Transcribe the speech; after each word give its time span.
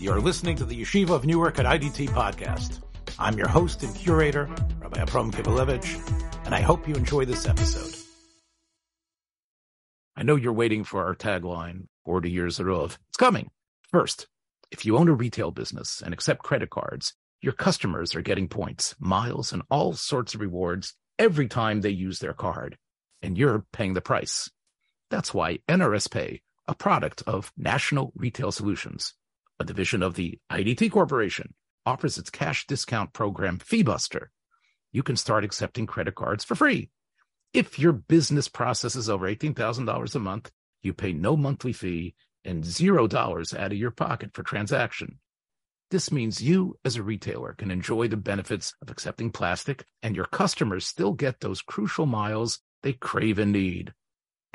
You're 0.00 0.20
listening 0.20 0.54
to 0.58 0.64
the 0.64 0.80
Yeshiva 0.80 1.10
of 1.10 1.26
Newark 1.26 1.58
at 1.58 1.66
IDT 1.66 2.10
podcast. 2.10 2.80
I'm 3.18 3.36
your 3.36 3.48
host 3.48 3.82
and 3.82 3.92
curator, 3.96 4.48
Rabbi 4.78 5.00
Abram 5.00 5.32
Kibalevich, 5.32 6.46
and 6.46 6.54
I 6.54 6.60
hope 6.60 6.86
you 6.86 6.94
enjoy 6.94 7.24
this 7.24 7.48
episode. 7.48 7.96
I 10.16 10.22
know 10.22 10.36
you're 10.36 10.52
waiting 10.52 10.84
for 10.84 11.04
our 11.04 11.16
tagline, 11.16 11.88
40 12.04 12.30
years 12.30 12.60
of. 12.60 12.96
It's 13.08 13.16
coming. 13.16 13.50
First, 13.90 14.28
if 14.70 14.86
you 14.86 14.96
own 14.96 15.08
a 15.08 15.14
retail 15.14 15.50
business 15.50 16.00
and 16.00 16.14
accept 16.14 16.44
credit 16.44 16.70
cards, 16.70 17.14
your 17.42 17.52
customers 17.52 18.14
are 18.14 18.22
getting 18.22 18.46
points, 18.46 18.94
miles, 19.00 19.52
and 19.52 19.62
all 19.68 19.94
sorts 19.94 20.32
of 20.32 20.40
rewards 20.40 20.94
every 21.18 21.48
time 21.48 21.80
they 21.80 21.90
use 21.90 22.20
their 22.20 22.34
card, 22.34 22.78
and 23.20 23.36
you're 23.36 23.66
paying 23.72 23.94
the 23.94 24.00
price. 24.00 24.48
That's 25.10 25.34
why 25.34 25.58
NRS 25.68 26.08
Pay, 26.08 26.42
a 26.68 26.74
product 26.76 27.24
of 27.26 27.52
National 27.56 28.12
Retail 28.14 28.52
Solutions, 28.52 29.14
a 29.60 29.64
division 29.64 30.02
of 30.02 30.14
the 30.14 30.38
IDT 30.50 30.90
Corporation, 30.90 31.54
offers 31.84 32.18
its 32.18 32.30
cash 32.30 32.66
discount 32.66 33.12
program 33.12 33.58
FeeBuster. 33.58 34.26
You 34.92 35.02
can 35.02 35.16
start 35.16 35.44
accepting 35.44 35.86
credit 35.86 36.14
cards 36.14 36.44
for 36.44 36.54
free. 36.54 36.90
If 37.54 37.78
your 37.78 37.92
business 37.92 38.48
processes 38.48 39.08
over 39.08 39.26
$18,000 39.26 40.14
a 40.14 40.18
month, 40.18 40.50
you 40.82 40.92
pay 40.92 41.12
no 41.12 41.36
monthly 41.36 41.72
fee 41.72 42.14
and 42.44 42.62
$0 42.62 43.58
out 43.58 43.72
of 43.72 43.78
your 43.78 43.90
pocket 43.90 44.30
for 44.34 44.42
transaction. 44.42 45.18
This 45.90 46.12
means 46.12 46.42
you, 46.42 46.76
as 46.84 46.96
a 46.96 47.02
retailer, 47.02 47.54
can 47.54 47.70
enjoy 47.70 48.08
the 48.08 48.16
benefits 48.18 48.74
of 48.82 48.90
accepting 48.90 49.30
plastic, 49.30 49.86
and 50.02 50.14
your 50.14 50.26
customers 50.26 50.86
still 50.86 51.12
get 51.12 51.40
those 51.40 51.62
crucial 51.62 52.04
miles 52.04 52.60
they 52.82 52.92
crave 52.92 53.38
and 53.38 53.52
need. 53.52 53.94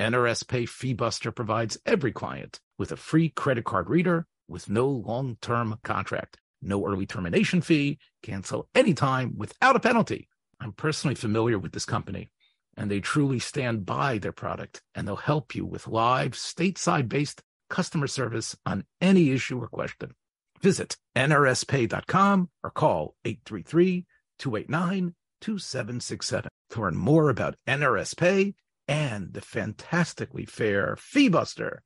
NRS 0.00 0.46
Pay 0.46 0.64
FeeBuster 0.64 1.34
provides 1.34 1.78
every 1.84 2.12
client 2.12 2.60
with 2.78 2.92
a 2.92 2.96
free 2.96 3.28
credit 3.28 3.64
card 3.64 3.90
reader 3.90 4.26
with 4.48 4.68
no 4.68 4.88
long 4.88 5.36
term 5.40 5.78
contract, 5.82 6.38
no 6.62 6.86
early 6.86 7.06
termination 7.06 7.60
fee, 7.60 7.98
cancel 8.22 8.68
anytime 8.74 9.36
without 9.36 9.76
a 9.76 9.80
penalty. 9.80 10.28
I'm 10.60 10.72
personally 10.72 11.14
familiar 11.14 11.58
with 11.58 11.72
this 11.72 11.84
company, 11.84 12.30
and 12.76 12.90
they 12.90 13.00
truly 13.00 13.38
stand 13.38 13.86
by 13.86 14.18
their 14.18 14.32
product, 14.32 14.82
and 14.94 15.06
they'll 15.06 15.16
help 15.16 15.54
you 15.54 15.64
with 15.64 15.88
live, 15.88 16.32
stateside 16.32 17.08
based 17.08 17.42
customer 17.68 18.06
service 18.06 18.56
on 18.64 18.84
any 19.00 19.30
issue 19.30 19.60
or 19.60 19.68
question. 19.68 20.14
Visit 20.60 20.96
nrspay.com 21.16 22.48
or 22.62 22.70
call 22.70 23.14
833 23.24 24.06
289 24.38 25.14
2767 25.40 26.48
to 26.70 26.80
learn 26.80 26.96
more 26.96 27.28
about 27.28 27.56
NRS 27.66 28.16
Pay 28.16 28.54
and 28.88 29.32
the 29.32 29.40
fantastically 29.40 30.46
fair 30.46 30.96
FeeBuster. 30.96 31.78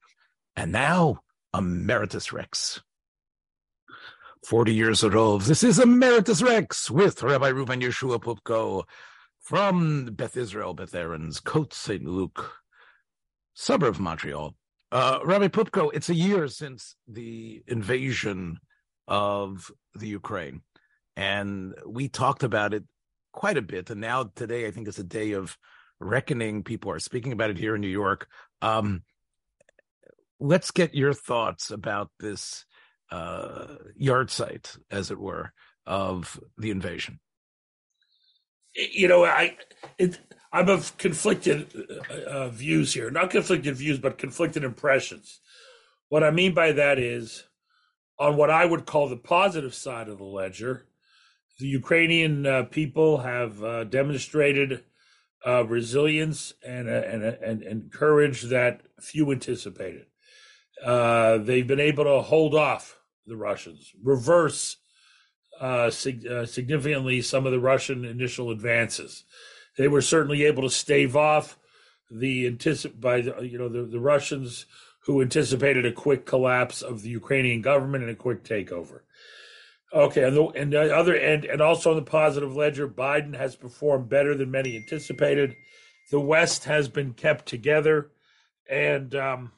And 0.55 0.73
now, 0.73 1.20
Emeritus 1.59 2.33
Rex. 2.33 2.81
40 4.47 4.73
years 4.73 5.03
old. 5.03 5.42
This 5.42 5.64
is 5.64 5.81
Emeritus 5.81 6.41
Rex 6.41 6.89
with 6.89 7.20
Rabbi 7.20 7.48
Reuben 7.48 7.81
Yeshua 7.81 8.23
Poupko 8.23 8.84
from 9.41 10.06
Beth 10.12 10.36
Israel, 10.36 10.73
Beth 10.73 10.95
Aaron's, 10.95 11.41
Côte 11.41 11.73
St. 11.73 12.05
Luc, 12.05 12.53
suburb 13.55 13.97
of 13.97 14.01
Montreal. 14.01 14.55
Uh, 14.92 15.19
Rabbi 15.25 15.48
Poupko, 15.48 15.91
it's 15.92 16.09
a 16.09 16.14
year 16.14 16.47
since 16.47 16.95
the 17.09 17.64
invasion 17.67 18.61
of 19.09 19.73
the 19.97 20.06
Ukraine. 20.06 20.62
And 21.17 21.75
we 21.84 22.09
talked 22.09 22.45
about 22.45 22.73
it 22.73 22.84
quite 23.33 23.56
a 23.56 23.62
bit. 23.62 23.91
And 23.91 24.01
now 24.01 24.31
today, 24.36 24.69
I 24.69 24.70
think 24.70 24.86
is 24.86 25.01
a 25.01 25.05
day 25.05 25.33
of 25.33 25.59
reckoning. 25.98 26.62
People 26.62 26.92
are 26.92 27.01
speaking 27.01 27.33
about 27.33 27.51
it 27.51 27.59
here 27.59 27.75
in 27.75 27.81
New 27.81 27.89
York. 27.89 28.29
Um, 28.62 29.03
let's 30.41 30.70
get 30.70 30.94
your 30.94 31.12
thoughts 31.12 31.70
about 31.70 32.11
this 32.20 32.64
uh, 33.11 33.77
site, 34.27 34.77
as 34.91 35.11
it 35.11 35.19
were, 35.19 35.53
of 35.86 36.41
the 36.56 36.70
invasion. 36.70 37.20
You 38.75 39.08
know, 39.08 39.25
I 39.25 39.56
it, 39.98 40.18
I'm 40.52 40.68
of 40.68 40.96
conflicted 40.98 41.68
uh, 42.11 42.14
uh, 42.30 42.48
views 42.48 42.95
here. 42.95 43.11
Not 43.11 43.30
conflicted 43.30 43.77
views, 43.77 43.98
but 43.98 44.18
conflicted 44.18 44.64
impressions. 44.64 45.40
What 46.08 46.23
I 46.23 46.30
mean 46.30 46.55
by 46.55 46.73
that 46.73 46.98
is, 46.98 47.45
on 48.18 48.36
what 48.36 48.51
I 48.51 48.64
would 48.64 48.86
call 48.86 49.08
the 49.08 49.17
positive 49.17 49.74
side 49.74 50.08
of 50.08 50.18
the 50.18 50.24
ledger, 50.24 50.86
the 51.58 51.67
Ukrainian 51.67 52.46
uh, 52.46 52.63
people 52.64 53.18
have 53.18 53.63
uh, 53.63 53.84
demonstrated 53.84 54.84
uh, 55.46 55.64
resilience 55.67 56.52
and, 56.67 56.89
and, 56.89 57.23
and, 57.23 57.63
and 57.63 57.92
courage 57.92 58.42
that 58.42 58.83
few 59.01 59.30
anticipated. 59.30 60.07
Uh, 60.84 61.39
they've 61.39 61.66
been 61.66 61.80
able 61.80 62.05
to 62.05 62.20
hold 62.22 62.55
off 62.55 62.98
the 63.27 63.36
Russians, 63.36 63.92
reverse 64.02 64.77
uh, 65.61 65.90
sig- 65.90 66.27
uh, 66.27 66.46
significantly 66.46 67.20
some 67.20 67.46
of 67.46 67.52
the 67.52 67.61
Russian 67.61 68.05
initial 68.05 68.50
advances. 68.50 69.24
They 69.77 69.89
were 69.89 70.02
certainly 70.02 70.44
able 70.44 70.62
to 70.62 70.70
stave 70.70 71.16
off 71.16 71.58
the 72.11 72.50
anticip- 72.50 73.00
by 73.00 73.20
the, 73.20 73.42
you 73.42 73.58
know 73.58 73.68
the, 73.68 73.83
the 73.83 74.00
Russians 74.00 74.66
who 75.05 75.22
anticipated 75.22 75.86
a 75.86 75.92
quick 75.92 76.27
collapse 76.27 76.83
of 76.83 77.02
the 77.02 77.08
Ukrainian 77.08 77.62
government 77.62 78.05
and 78.05 78.12
a 78.12 78.16
quick 78.16 78.45
takeover. 78.45 79.00
Okay, 79.92 80.22
and 80.22 80.36
the, 80.36 80.45
and 80.48 80.72
the 80.72 80.95
other 80.95 81.16
end, 81.16 81.46
and 81.46 81.62
also 81.62 81.90
on 81.90 81.96
the 81.96 82.02
positive 82.02 82.55
ledger, 82.55 82.86
Biden 82.86 83.34
has 83.34 83.56
performed 83.56 84.08
better 84.10 84.34
than 84.34 84.50
many 84.50 84.77
anticipated. 84.77 85.56
The 86.10 86.20
West 86.20 86.64
has 86.64 86.89
been 86.89 87.14
kept 87.14 87.46
together, 87.46 88.10
and 88.68 89.14
um, 89.14 89.52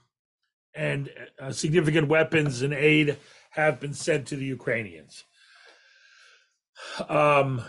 and 0.74 1.10
uh, 1.38 1.52
significant 1.52 2.08
weapons 2.08 2.62
and 2.62 2.72
aid 2.72 3.16
have 3.50 3.80
been 3.80 3.94
sent 3.94 4.26
to 4.28 4.36
the 4.36 4.44
Ukrainians. 4.44 5.24
Um, 7.08 7.62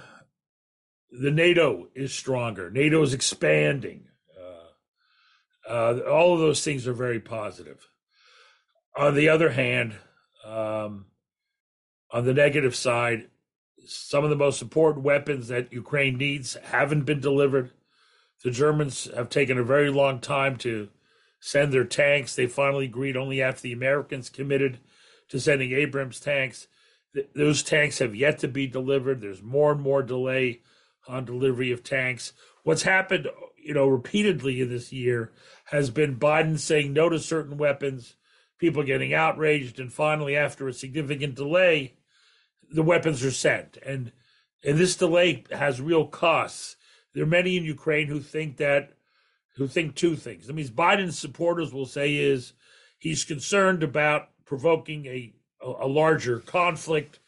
the 1.11 1.31
NATO 1.31 1.87
is 1.95 2.13
stronger. 2.13 2.69
NATO 2.69 3.01
is 3.01 3.13
expanding. 3.13 4.07
Uh, 4.39 5.69
uh, 5.69 5.99
all 6.09 6.33
of 6.33 6.39
those 6.39 6.63
things 6.63 6.87
are 6.87 6.93
very 6.93 7.19
positive. 7.19 7.87
On 8.95 9.15
the 9.15 9.29
other 9.29 9.49
hand, 9.51 9.95
um, 10.45 11.05
on 12.11 12.25
the 12.25 12.33
negative 12.33 12.75
side, 12.75 13.27
some 13.85 14.23
of 14.23 14.29
the 14.29 14.35
most 14.35 14.61
important 14.61 15.03
weapons 15.03 15.47
that 15.47 15.73
Ukraine 15.73 16.17
needs 16.17 16.55
haven't 16.63 17.05
been 17.05 17.19
delivered. 17.19 17.71
The 18.43 18.51
Germans 18.51 19.09
have 19.15 19.29
taken 19.29 19.57
a 19.57 19.63
very 19.63 19.89
long 19.89 20.19
time 20.19 20.57
to 20.57 20.89
send 21.41 21.73
their 21.73 21.83
tanks. 21.83 22.35
They 22.35 22.47
finally 22.47 22.85
agreed 22.85 23.17
only 23.17 23.41
after 23.41 23.63
the 23.63 23.73
Americans 23.73 24.29
committed 24.29 24.79
to 25.27 25.39
sending 25.39 25.73
Abrams 25.73 26.21
tanks. 26.21 26.67
Th- 27.13 27.27
those 27.35 27.63
tanks 27.63 27.99
have 27.99 28.15
yet 28.15 28.39
to 28.39 28.47
be 28.47 28.67
delivered. 28.67 29.19
There's 29.19 29.41
more 29.41 29.73
and 29.73 29.81
more 29.81 30.03
delay 30.03 30.61
on 31.07 31.25
delivery 31.25 31.71
of 31.71 31.83
tanks. 31.83 32.31
What's 32.63 32.83
happened, 32.83 33.27
you 33.57 33.73
know, 33.73 33.87
repeatedly 33.87 34.61
in 34.61 34.69
this 34.69 34.93
year 34.93 35.31
has 35.65 35.89
been 35.89 36.19
Biden 36.19 36.59
saying 36.59 36.93
no 36.93 37.09
to 37.09 37.19
certain 37.19 37.57
weapons, 37.57 38.15
people 38.59 38.83
getting 38.83 39.13
outraged, 39.13 39.79
and 39.79 39.91
finally, 39.91 40.35
after 40.35 40.67
a 40.67 40.73
significant 40.73 41.33
delay, 41.33 41.95
the 42.69 42.83
weapons 42.83 43.25
are 43.25 43.31
sent. 43.31 43.77
And 43.83 44.11
and 44.63 44.77
this 44.77 44.95
delay 44.95 45.43
has 45.49 45.81
real 45.81 46.05
costs. 46.05 46.75
There 47.13 47.23
are 47.23 47.27
many 47.27 47.57
in 47.57 47.63
Ukraine 47.63 48.07
who 48.07 48.19
think 48.19 48.57
that 48.57 48.93
who 49.55 49.67
think 49.67 49.95
two 49.95 50.15
things. 50.15 50.49
I 50.49 50.53
mean, 50.53 50.67
Biden's 50.67 51.19
supporters 51.19 51.73
will 51.73 51.85
say 51.85 52.15
is 52.15 52.53
he's 52.97 53.23
concerned 53.23 53.83
about 53.83 54.29
provoking 54.45 55.05
a 55.05 55.33
a 55.63 55.87
larger 55.87 56.39
conflict 56.39 57.19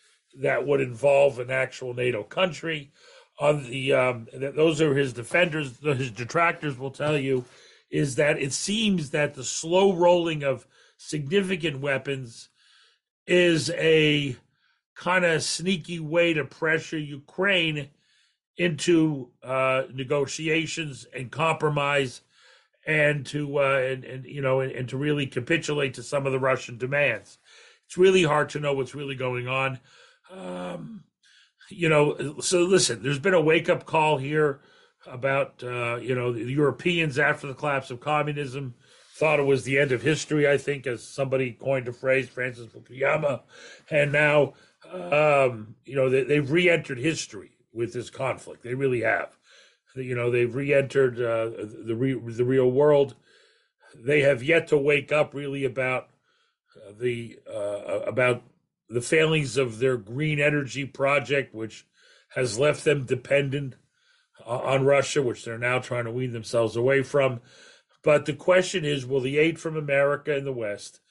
that 0.42 0.66
would 0.66 0.82
involve 0.82 1.40
an 1.40 1.52
actual 1.52 1.94
NATO 1.94 2.24
country. 2.24 2.92
On 3.40 3.64
the 3.64 3.94
um, 3.94 4.28
those 4.34 4.82
are 4.82 4.96
his 4.96 5.14
defenders. 5.14 5.80
His 5.82 6.12
detractors 6.12 6.78
will 6.78 6.92
tell 6.92 7.18
you 7.18 7.46
is 7.90 8.16
that 8.16 8.40
it 8.40 8.54
seems 8.54 9.12
that 9.12 9.36
the 9.36 9.44
slow 9.44 9.94
rolling 9.94 10.44
of 10.44 10.66
significant 10.98 11.80
weapons 11.80 12.50
is 13.28 13.70
a 13.72 14.36
kind 14.96 15.26
of 15.26 15.44
sneaky 15.44 16.00
way 16.00 16.34
to 16.34 16.44
pressure 16.44 16.98
Ukraine 16.98 17.90
into 18.58 19.30
uh, 19.44 19.84
negotiations 19.94 21.08
and 21.16 21.32
compromise 21.32 22.22
and 22.86 23.26
to 23.26 23.60
uh, 23.60 23.80
and, 23.80 24.04
and 24.04 24.26
you 24.26 24.42
know 24.42 24.60
and, 24.60 24.72
and, 24.72 24.90
to 24.90 24.98
really 24.98 25.26
capitulate 25.26 25.94
to 25.94 26.04
some 26.04 26.26
of 26.26 26.32
the 26.32 26.40
Russian 26.40 26.78
demands. 26.78 27.38
It's 27.86 27.98
really 27.98 28.24
hard 28.24 28.50
to 28.50 28.60
know 28.60 28.74
what's 28.74 28.96
really 28.96 29.16
going 29.16 29.48
on. 29.48 29.80
Um, 30.32 31.04
you 31.70 31.90
know, 31.90 32.40
so 32.42 32.64
listen, 32.64 33.02
there's 33.02 33.20
been 33.20 33.34
a 33.34 33.42
wake 33.42 33.70
up 33.70 33.86
call 33.86 34.18
here 34.18 34.60
about 35.08 35.64
uh, 35.64 35.98
you 35.98 36.14
know 36.14 36.32
the 36.32 36.44
Europeans 36.44 37.18
after 37.18 37.48
the 37.48 37.54
collapse 37.54 37.90
of 37.90 38.00
communism 38.00 38.76
thought 39.16 39.40
it 39.40 39.44
was 39.44 39.64
the 39.64 39.78
end 39.78 39.92
of 39.92 40.02
history. 40.02 40.48
I 40.50 40.58
think, 40.58 40.86
as 40.86 41.04
somebody 41.04 41.54
coined 41.54 41.88
a 41.88 41.94
phrase, 41.94 42.28
Francis 42.28 42.68
Fukuyama, 42.68 43.42
and 43.90 44.12
now 44.12 44.54
um, 44.92 45.76
you 45.86 45.96
know, 45.96 46.10
they, 46.10 46.36
have 46.36 46.52
re-entered 46.52 47.00
history 47.00 47.52
with 47.74 47.94
this 47.94 48.10
conflict. 48.10 48.64
They 48.64 48.76
really 48.76 49.02
have. 49.02 49.38
You 49.96 50.16
know, 50.16 50.32
they've 50.32 50.54
re-entered 50.54 51.20
uh, 51.20 51.50
the 51.86 51.96
re- 51.96 52.20
the 52.34 52.46
real 52.46 52.72
world. 52.72 53.16
They 53.96 54.22
have 54.22 54.42
yet 54.42 54.68
to 54.70 54.78
wake 54.78 55.12
up 55.12 55.34
really 55.34 55.66
about 55.66 56.10
uh, 56.76 56.94
the 57.00 57.40
uh, 57.48 58.00
about 58.08 58.44
the 58.90 59.02
failings 59.02 59.58
of 59.58 59.80
their 59.80 59.98
green 59.98 60.40
energy 60.40 60.86
project, 60.86 61.54
which 61.54 61.86
has 62.36 62.58
left 62.58 62.84
them 62.84 63.06
dependent 63.06 63.76
uh, 64.46 64.58
on 64.58 64.86
Russia, 64.86 65.22
which 65.22 65.46
they're 65.46 65.58
now 65.58 65.80
trying 65.80 66.06
to 66.06 66.12
wean 66.12 66.32
themselves 66.32 66.76
away 66.76 67.04
from. 67.04 67.42
But 68.04 68.26
the 68.26 68.34
question 68.34 68.84
is 68.84 69.06
will 69.06 69.22
the 69.22 69.38
aid 69.38 69.60
from 69.60 69.78
America 69.78 70.36
and 70.36 70.46
the 70.46 70.52
West 70.52 71.02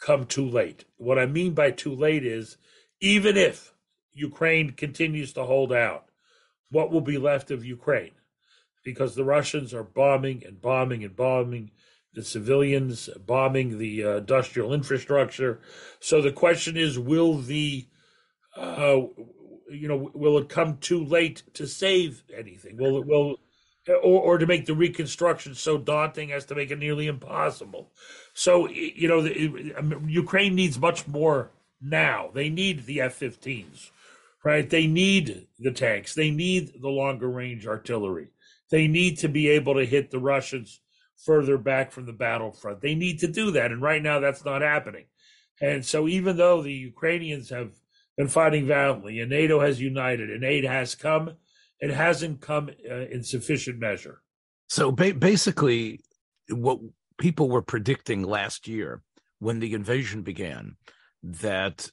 come 0.00 0.24
too 0.24 0.48
late? 0.48 0.84
What 0.96 1.18
I 1.18 1.26
mean 1.26 1.54
by 1.54 1.70
too 1.70 1.94
late 1.94 2.24
is 2.24 2.56
even 3.00 3.36
if 3.36 3.74
Ukraine 4.14 4.70
continues 4.70 5.32
to 5.34 5.44
hold 5.44 5.72
out, 5.72 6.06
what 6.70 6.90
will 6.90 7.00
be 7.00 7.18
left 7.18 7.50
of 7.50 7.64
Ukraine? 7.64 8.12
Because 8.84 9.14
the 9.14 9.24
Russians 9.24 9.72
are 9.72 9.84
bombing 9.84 10.42
and 10.44 10.60
bombing 10.60 11.04
and 11.04 11.14
bombing 11.14 11.70
the 12.14 12.22
civilians, 12.22 13.08
bombing 13.26 13.78
the 13.78 14.04
uh, 14.04 14.16
industrial 14.16 14.74
infrastructure. 14.74 15.60
So 16.00 16.20
the 16.20 16.32
question 16.32 16.76
is, 16.76 16.98
will 16.98 17.38
the 17.38 17.86
uh, 18.56 19.00
you 19.72 19.88
know, 19.88 20.10
will 20.14 20.38
it 20.38 20.48
come 20.48 20.76
too 20.78 21.04
late 21.04 21.42
to 21.54 21.66
save 21.66 22.22
anything? 22.36 22.76
Will 22.76 22.98
it 22.98 23.06
will 23.06 23.36
or, 23.88 24.20
or 24.20 24.38
to 24.38 24.46
make 24.46 24.66
the 24.66 24.74
reconstruction 24.74 25.54
so 25.54 25.76
daunting 25.78 26.30
as 26.30 26.44
to 26.46 26.54
make 26.54 26.70
it 26.70 26.78
nearly 26.78 27.06
impossible? 27.06 27.90
So 28.34 28.68
you 28.68 29.08
know, 29.08 29.22
the, 29.22 30.04
Ukraine 30.06 30.54
needs 30.54 30.78
much 30.78 31.08
more 31.08 31.50
now. 31.80 32.30
They 32.32 32.48
need 32.48 32.86
the 32.86 33.00
F-15s, 33.00 33.90
right? 34.44 34.68
They 34.68 34.86
need 34.86 35.46
the 35.58 35.72
tanks. 35.72 36.14
They 36.14 36.30
need 36.30 36.80
the 36.80 36.88
longer 36.88 37.30
range 37.30 37.66
artillery. 37.66 38.28
They 38.70 38.88
need 38.88 39.18
to 39.18 39.28
be 39.28 39.48
able 39.48 39.74
to 39.74 39.84
hit 39.84 40.10
the 40.10 40.18
Russians 40.18 40.80
further 41.24 41.58
back 41.58 41.92
from 41.92 42.06
the 42.06 42.12
battlefront. 42.12 42.80
They 42.80 42.94
need 42.94 43.20
to 43.20 43.28
do 43.28 43.50
that, 43.52 43.70
and 43.70 43.82
right 43.82 44.02
now 44.02 44.18
that's 44.20 44.44
not 44.44 44.62
happening. 44.62 45.04
And 45.60 45.84
so, 45.84 46.08
even 46.08 46.36
though 46.36 46.62
the 46.62 46.72
Ukrainians 46.72 47.50
have 47.50 47.70
been 48.16 48.28
fighting 48.28 48.66
valiantly, 48.66 49.20
and 49.20 49.30
NATO 49.30 49.60
has 49.60 49.80
united, 49.80 50.30
and 50.30 50.44
aid 50.44 50.64
has 50.64 50.94
come. 50.94 51.36
It 51.80 51.90
hasn't 51.90 52.40
come 52.40 52.70
uh, 52.88 53.06
in 53.06 53.22
sufficient 53.22 53.78
measure. 53.78 54.22
So 54.68 54.92
ba- 54.92 55.14
basically, 55.14 56.00
what 56.48 56.78
people 57.18 57.48
were 57.48 57.62
predicting 57.62 58.22
last 58.22 58.68
year 58.68 59.02
when 59.40 59.58
the 59.58 59.74
invasion 59.74 60.22
began, 60.22 60.76
that 61.22 61.90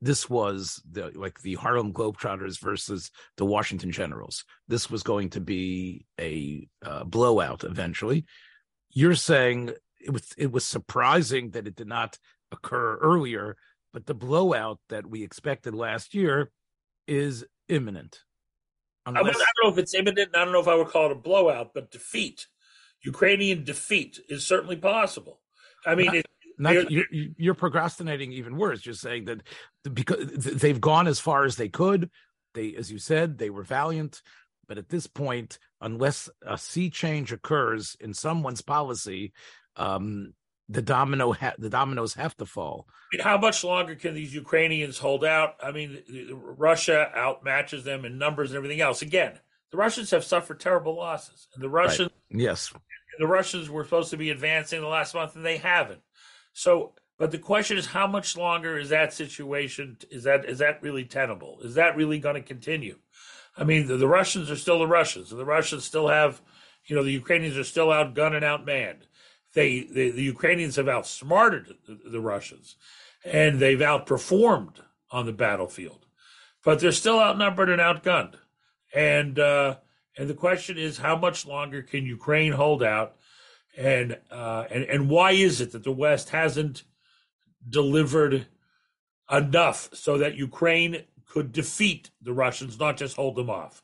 this 0.00 0.28
was 0.28 0.82
the 0.90 1.10
like 1.14 1.40
the 1.40 1.54
Harlem 1.54 1.92
Globetrotters 1.92 2.60
versus 2.60 3.10
the 3.36 3.46
Washington 3.46 3.90
Generals. 3.90 4.44
This 4.68 4.90
was 4.90 5.02
going 5.02 5.30
to 5.30 5.40
be 5.40 6.06
a 6.20 6.68
uh, 6.84 7.04
blowout 7.04 7.64
eventually. 7.64 8.26
You're 8.90 9.14
saying 9.14 9.72
it 10.04 10.10
was 10.10 10.32
it 10.36 10.52
was 10.52 10.64
surprising 10.64 11.50
that 11.50 11.66
it 11.66 11.76
did 11.76 11.88
not 11.88 12.18
occur 12.52 12.96
earlier 12.98 13.56
but 13.94 14.06
the 14.06 14.14
blowout 14.14 14.80
that 14.88 15.06
we 15.06 15.22
expected 15.22 15.72
last 15.72 16.14
year 16.14 16.50
is 17.06 17.44
imminent. 17.68 18.18
Unless... 19.06 19.22
I, 19.22 19.24
mean, 19.24 19.34
I, 19.36 19.38
don't 19.38 19.64
know 19.64 19.72
if 19.72 19.78
it's 19.78 19.94
imminent. 19.94 20.30
I 20.34 20.44
don't 20.44 20.52
know 20.52 20.60
if 20.60 20.68
I 20.68 20.74
would 20.74 20.88
call 20.88 21.06
it 21.06 21.12
a 21.12 21.14
blowout, 21.14 21.70
but 21.72 21.92
defeat, 21.92 22.48
Ukrainian 23.04 23.62
defeat, 23.62 24.18
is 24.28 24.44
certainly 24.44 24.76
possible. 24.76 25.40
I 25.86 25.94
mean, 25.94 26.22
not, 26.58 26.90
you're, 26.90 27.04
you're, 27.10 27.54
procrastinating 27.54 28.32
even 28.32 28.56
worse. 28.56 28.84
You're 28.84 28.94
saying 28.94 29.26
that 29.26 29.42
because 29.92 30.28
they've 30.28 30.80
gone 30.80 31.06
as 31.06 31.20
far 31.20 31.44
as 31.44 31.56
they 31.56 31.68
could. 31.68 32.10
They, 32.54 32.74
as 32.76 32.90
you 32.90 32.98
said, 32.98 33.38
they 33.38 33.50
were 33.50 33.64
valiant. 33.64 34.22
But 34.66 34.78
at 34.78 34.88
this 34.88 35.06
point, 35.06 35.58
unless 35.80 36.30
a 36.46 36.56
sea 36.56 36.90
change 36.90 37.32
occurs 37.32 37.96
in 38.00 38.14
someone's 38.14 38.62
policy, 38.62 39.32
um, 39.76 40.34
the 40.68 40.82
domino 40.82 41.32
ha- 41.32 41.54
the 41.58 41.68
dominoes 41.68 42.14
have 42.14 42.36
to 42.38 42.46
fall. 42.46 42.86
I 43.12 43.16
mean, 43.16 43.24
how 43.24 43.38
much 43.38 43.64
longer 43.64 43.94
can 43.94 44.14
these 44.14 44.34
Ukrainians 44.34 44.98
hold 44.98 45.24
out? 45.24 45.56
I 45.62 45.72
mean, 45.72 45.98
Russia 46.32 47.10
outmatches 47.14 47.84
them 47.84 48.04
in 48.04 48.18
numbers 48.18 48.50
and 48.50 48.56
everything 48.56 48.80
else. 48.80 49.02
Again, 49.02 49.38
the 49.70 49.76
Russians 49.76 50.10
have 50.12 50.24
suffered 50.24 50.60
terrible 50.60 50.96
losses, 50.96 51.48
and 51.54 51.62
the 51.62 51.68
Russians, 51.68 52.10
right. 52.30 52.40
yes, 52.40 52.72
the 53.18 53.26
Russians 53.26 53.68
were 53.68 53.84
supposed 53.84 54.10
to 54.10 54.16
be 54.16 54.30
advancing 54.30 54.80
the 54.80 54.86
last 54.86 55.14
month, 55.14 55.36
and 55.36 55.44
they 55.44 55.58
haven't. 55.58 56.00
So, 56.54 56.92
but 57.18 57.30
the 57.30 57.38
question 57.38 57.76
is, 57.76 57.86
how 57.86 58.06
much 58.06 58.36
longer 58.36 58.78
is 58.78 58.88
that 58.88 59.12
situation? 59.12 59.98
Is 60.10 60.24
that 60.24 60.46
is 60.46 60.58
that 60.58 60.82
really 60.82 61.04
tenable? 61.04 61.58
Is 61.62 61.74
that 61.74 61.96
really 61.96 62.18
going 62.18 62.36
to 62.36 62.40
continue? 62.40 62.98
I 63.56 63.64
mean, 63.64 63.86
the, 63.86 63.98
the 63.98 64.08
Russians 64.08 64.50
are 64.50 64.56
still 64.56 64.78
the 64.78 64.86
Russians, 64.86 65.30
and 65.30 65.38
the 65.38 65.44
Russians 65.44 65.84
still 65.84 66.08
have, 66.08 66.40
you 66.86 66.96
know, 66.96 67.04
the 67.04 67.12
Ukrainians 67.12 67.58
are 67.58 67.64
still 67.64 67.88
outgunned 67.88 68.34
and 68.34 68.44
outmanned 68.44 69.02
they, 69.54 69.84
they 69.84 70.10
the 70.10 70.22
Ukrainians 70.22 70.76
have 70.76 70.88
outsmarted 70.88 71.74
the, 71.86 72.10
the 72.10 72.20
Russians, 72.20 72.76
and 73.24 73.58
they've 73.58 73.78
outperformed 73.78 74.80
on 75.10 75.26
the 75.26 75.32
battlefield, 75.32 76.06
but 76.62 76.80
they're 76.80 76.92
still 76.92 77.20
outnumbered 77.20 77.70
and 77.70 77.80
outgunned. 77.80 78.34
And 78.92 79.38
uh, 79.38 79.76
and 80.18 80.28
the 80.28 80.34
question 80.34 80.76
is, 80.76 80.98
how 80.98 81.16
much 81.16 81.46
longer 81.46 81.82
can 81.82 82.04
Ukraine 82.04 82.52
hold 82.52 82.82
out? 82.82 83.16
And 83.76 84.18
uh, 84.30 84.64
and 84.70 84.84
and 84.84 85.10
why 85.10 85.32
is 85.32 85.60
it 85.60 85.72
that 85.72 85.84
the 85.84 85.92
West 85.92 86.30
hasn't 86.30 86.84
delivered 87.68 88.46
enough 89.30 89.90
so 89.92 90.18
that 90.18 90.36
Ukraine 90.36 91.04
could 91.26 91.50
defeat 91.50 92.10
the 92.22 92.32
Russians, 92.32 92.78
not 92.78 92.96
just 92.96 93.16
hold 93.16 93.36
them 93.36 93.50
off? 93.50 93.82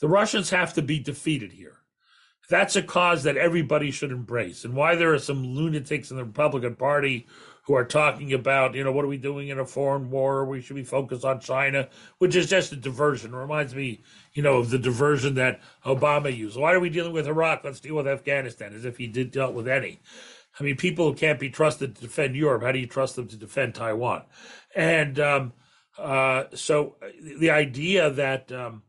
The 0.00 0.08
Russians 0.08 0.50
have 0.50 0.74
to 0.74 0.82
be 0.82 0.98
defeated 0.98 1.52
here 1.52 1.80
that's 2.50 2.76
a 2.76 2.82
cause 2.82 3.22
that 3.22 3.38
everybody 3.38 3.90
should 3.90 4.10
embrace. 4.10 4.64
And 4.64 4.74
why 4.74 4.96
there 4.96 5.14
are 5.14 5.18
some 5.18 5.44
lunatics 5.54 6.10
in 6.10 6.18
the 6.18 6.24
Republican 6.24 6.74
Party 6.74 7.26
who 7.70 7.76
are 7.76 7.84
talking 7.84 8.32
about, 8.32 8.74
you 8.74 8.82
know, 8.82 8.90
what 8.90 9.04
are 9.04 9.08
we 9.08 9.16
doing 9.16 9.46
in 9.46 9.60
a 9.60 9.64
foreign 9.64 10.10
war? 10.10 10.44
We 10.44 10.60
should 10.60 10.74
be 10.74 10.82
focused 10.82 11.24
on 11.24 11.38
China, 11.38 11.88
which 12.18 12.34
is 12.34 12.50
just 12.50 12.72
a 12.72 12.76
diversion. 12.76 13.32
It 13.32 13.36
reminds 13.36 13.76
me, 13.76 14.02
you 14.34 14.42
know, 14.42 14.56
of 14.56 14.70
the 14.70 14.78
diversion 14.78 15.34
that 15.34 15.60
Obama 15.86 16.36
used. 16.36 16.58
Why 16.58 16.72
are 16.72 16.80
we 16.80 16.90
dealing 16.90 17.12
with 17.12 17.28
Iraq? 17.28 17.62
Let's 17.62 17.78
deal 17.78 17.94
with 17.94 18.08
Afghanistan, 18.08 18.74
as 18.74 18.84
if 18.84 18.96
he 18.96 19.06
did 19.06 19.30
dealt 19.30 19.54
with 19.54 19.68
any. 19.68 20.00
I 20.58 20.64
mean, 20.64 20.78
people 20.78 21.14
can't 21.14 21.38
be 21.38 21.48
trusted 21.48 21.94
to 21.94 22.00
defend 22.00 22.34
Europe, 22.34 22.64
how 22.64 22.72
do 22.72 22.80
you 22.80 22.88
trust 22.88 23.14
them 23.14 23.28
to 23.28 23.36
defend 23.36 23.76
Taiwan? 23.76 24.24
And 24.74 25.20
um, 25.20 25.52
uh, 25.96 26.46
so 26.52 26.96
the 27.22 27.50
idea 27.50 28.10
that 28.10 28.50
um, 28.50 28.82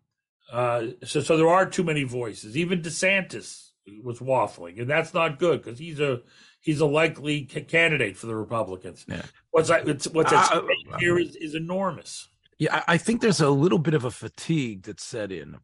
uh, 0.51 0.87
so, 1.03 1.21
so 1.21 1.37
there 1.37 1.49
are 1.49 1.67
too 1.67 1.83
many 1.83 2.03
voices. 2.03 2.57
Even 2.57 2.81
DeSantis 2.81 3.70
was 4.03 4.19
waffling, 4.19 4.79
and 4.79 4.89
that's 4.89 5.13
not 5.13 5.39
good 5.39 5.63
because 5.63 5.79
he's 5.79 5.99
a 5.99 6.21
he's 6.59 6.79
a 6.79 6.85
likely 6.85 7.47
c- 7.51 7.61
candidate 7.61 8.17
for 8.17 8.27
the 8.27 8.35
Republicans. 8.35 9.05
Yeah. 9.07 9.23
What's 9.51 9.69
it's, 9.69 10.07
what's 10.07 10.31
at 10.31 10.51
uh, 10.53 10.61
here 10.99 11.17
is, 11.19 11.35
is 11.35 11.55
enormous. 11.55 12.27
Yeah, 12.59 12.83
I 12.87 12.97
think 12.97 13.21
there's 13.21 13.41
a 13.41 13.49
little 13.49 13.79
bit 13.79 13.95
of 13.95 14.05
a 14.05 14.11
fatigue 14.11 14.83
that's 14.83 15.03
set 15.03 15.31
in. 15.31 15.57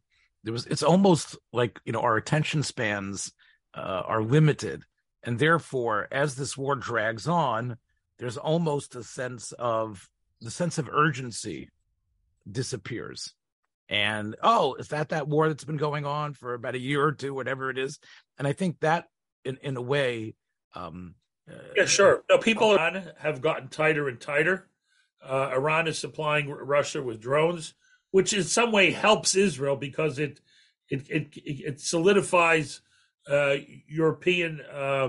There 0.44 0.52
was 0.52 0.66
it's 0.66 0.82
almost 0.82 1.36
like 1.52 1.80
you 1.84 1.92
know 1.92 2.00
our 2.00 2.16
attention 2.16 2.62
spans 2.62 3.32
uh, 3.74 4.02
are 4.04 4.22
limited, 4.22 4.82
and 5.22 5.38
therefore, 5.38 6.08
as 6.10 6.34
this 6.34 6.56
war 6.56 6.74
drags 6.74 7.28
on, 7.28 7.76
there's 8.18 8.36
almost 8.36 8.96
a 8.96 9.04
sense 9.04 9.52
of 9.52 10.08
the 10.40 10.50
sense 10.50 10.78
of 10.78 10.88
urgency 10.88 11.70
disappears 12.50 13.34
and 13.88 14.36
oh 14.42 14.74
is 14.74 14.88
that 14.88 15.10
that 15.10 15.28
war 15.28 15.48
that's 15.48 15.64
been 15.64 15.76
going 15.76 16.04
on 16.04 16.34
for 16.34 16.54
about 16.54 16.74
a 16.74 16.78
year 16.78 17.02
or 17.02 17.12
two 17.12 17.34
whatever 17.34 17.70
it 17.70 17.78
is? 17.78 17.98
And 18.38 18.46
i 18.46 18.52
think 18.52 18.80
that 18.80 19.06
in 19.44 19.58
in 19.62 19.76
a 19.76 19.82
way 19.82 20.34
um 20.74 21.14
uh, 21.50 21.54
yeah 21.76 21.86
sure. 21.86 22.22
No 22.28 22.38
people 22.38 22.76
have 22.76 23.40
gotten 23.40 23.68
tighter 23.68 24.08
and 24.08 24.20
tighter. 24.20 24.68
Uh, 25.24 25.50
iran 25.52 25.88
is 25.88 25.98
supplying 25.98 26.48
russia 26.48 27.02
with 27.02 27.20
drones 27.20 27.74
which 28.10 28.32
in 28.32 28.44
some 28.44 28.70
way 28.70 28.92
helps 28.92 29.34
israel 29.34 29.76
because 29.76 30.18
it 30.18 30.40
it 30.88 31.10
it, 31.10 31.28
it 31.34 31.80
solidifies 31.80 32.80
uh, 33.28 33.56
european 33.88 34.60
uh, 34.72 35.08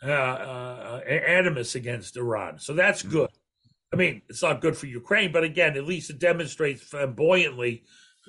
uh, 0.00 0.06
uh, 0.06 1.00
animus 1.08 1.74
against 1.74 2.16
iran. 2.16 2.60
So 2.60 2.72
that's 2.72 3.02
mm-hmm. 3.02 3.12
good. 3.12 3.30
I 3.92 3.96
mean, 3.96 4.22
it's 4.28 4.42
not 4.42 4.60
good 4.60 4.76
for 4.76 4.86
Ukraine, 4.86 5.32
but 5.32 5.42
again, 5.42 5.76
at 5.76 5.86
least 5.86 6.10
it 6.10 6.20
demonstrates 6.20 6.82
flamboyantly 6.82 7.82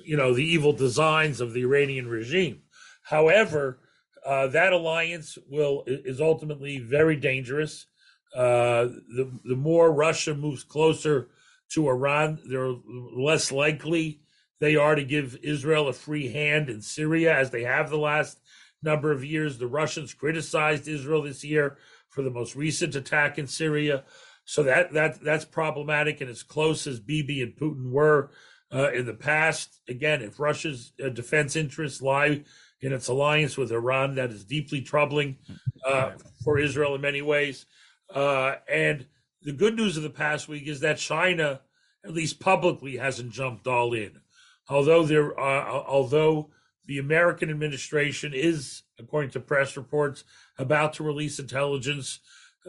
you 0.04 0.16
know, 0.16 0.34
the 0.34 0.44
evil 0.44 0.72
designs 0.72 1.40
of 1.40 1.52
the 1.52 1.62
Iranian 1.62 2.08
regime. 2.08 2.62
However, 3.02 3.78
uh, 4.24 4.48
that 4.48 4.72
alliance 4.72 5.38
will 5.48 5.84
is 5.86 6.20
ultimately 6.20 6.78
very 6.78 7.16
dangerous. 7.16 7.86
Uh, 8.34 8.84
the 9.16 9.30
the 9.44 9.56
more 9.56 9.92
Russia 9.92 10.34
moves 10.34 10.62
closer 10.62 11.28
to 11.70 11.88
Iran, 11.88 12.38
they're 12.48 12.74
less 13.16 13.50
likely 13.50 14.20
they 14.60 14.76
are 14.76 14.94
to 14.94 15.04
give 15.04 15.38
Israel 15.42 15.88
a 15.88 15.92
free 15.92 16.30
hand 16.32 16.68
in 16.68 16.82
Syria, 16.82 17.34
as 17.34 17.50
they 17.50 17.62
have 17.62 17.88
the 17.88 17.98
last 17.98 18.38
number 18.82 19.10
of 19.10 19.24
years. 19.24 19.58
The 19.58 19.66
Russians 19.66 20.14
criticized 20.14 20.86
Israel 20.86 21.22
this 21.22 21.42
year 21.42 21.78
for 22.10 22.22
the 22.22 22.30
most 22.30 22.54
recent 22.54 22.94
attack 22.94 23.38
in 23.38 23.46
Syria, 23.46 24.04
so 24.44 24.62
that 24.62 24.92
that 24.92 25.24
that's 25.24 25.46
problematic. 25.46 26.20
And 26.20 26.30
as 26.30 26.42
close 26.42 26.86
as 26.86 27.00
Bibi 27.00 27.42
and 27.42 27.56
Putin 27.56 27.90
were 27.90 28.30
uh, 28.72 28.90
in 28.92 29.06
the 29.06 29.14
past. 29.14 29.80
Again, 29.88 30.22
if 30.22 30.38
Russia's 30.38 30.92
uh, 31.04 31.08
defense 31.08 31.56
interests 31.56 32.02
lie 32.02 32.44
in 32.80 32.92
its 32.92 33.08
alliance 33.08 33.56
with 33.56 33.72
Iran, 33.72 34.14
that 34.14 34.30
is 34.30 34.44
deeply 34.44 34.80
troubling 34.80 35.38
uh, 35.86 36.12
for 36.44 36.58
Israel 36.58 36.94
in 36.94 37.00
many 37.00 37.22
ways. 37.22 37.66
Uh, 38.14 38.54
and 38.68 39.06
the 39.42 39.52
good 39.52 39.76
news 39.76 39.96
of 39.96 40.02
the 40.02 40.10
past 40.10 40.48
week 40.48 40.66
is 40.66 40.80
that 40.80 40.98
China, 40.98 41.60
at 42.04 42.12
least 42.12 42.40
publicly, 42.40 42.96
hasn't 42.96 43.32
jumped 43.32 43.66
all 43.66 43.92
in. 43.92 44.20
Although 44.68 45.04
there, 45.04 45.38
uh, 45.38 45.64
although 45.86 46.50
the 46.86 46.98
American 46.98 47.50
administration 47.50 48.32
is, 48.34 48.82
according 48.98 49.30
to 49.30 49.40
press 49.40 49.76
reports, 49.76 50.24
about 50.58 50.94
to 50.94 51.02
release 51.02 51.38
intelligence 51.38 52.20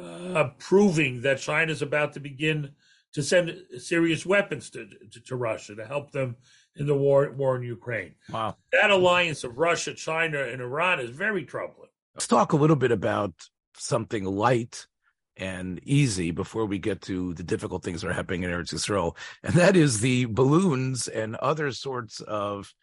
uh, 0.02 0.50
proving 0.58 1.22
that 1.22 1.40
China 1.40 1.72
is 1.72 1.82
about 1.82 2.14
to 2.14 2.20
begin 2.20 2.72
to 3.14 3.24
send 3.24 3.58
serious 3.78 4.26
weapons 4.26 4.70
to, 4.72 4.88
to, 5.12 5.20
to 5.22 5.36
Russia 5.36 5.76
to 5.76 5.86
help 5.86 6.12
them 6.12 6.36
in 6.76 6.86
the 6.86 6.96
war 6.96 7.32
war 7.32 7.56
in 7.56 7.64
Ukraine. 7.64 8.16
Wow, 8.32 8.56
that 8.72 8.92
alliance 8.92 9.44
of 9.44 9.58
Russia, 9.58 9.94
China, 9.94 10.42
and 10.44 10.62
Iran 10.62 11.00
is 11.00 11.10
very 11.10 11.44
troubling. 11.44 11.90
Let's 12.16 12.28
talk 12.28 12.54
a 12.54 12.58
little 12.58 12.76
bit 12.76 12.92
about 12.92 13.34
something 13.76 14.24
light 14.26 14.88
and 15.38 15.80
easy 15.84 16.32
before 16.32 16.66
we 16.66 16.78
get 16.78 17.02
to 17.02 17.34
the 17.34 17.44
difficult 17.44 17.84
things 17.84 18.02
that 18.02 18.10
are 18.10 18.14
happening 18.14 18.44
in 18.44 18.52
Eretz 18.52 18.74
Yisrael, 18.74 19.16
and 19.44 19.54
that 19.56 19.76
is 19.76 20.00
the 20.00 20.26
balloons 20.26 21.08
and 21.08 21.36
other 21.38 21.72
sorts 21.72 22.22
of 22.22 22.74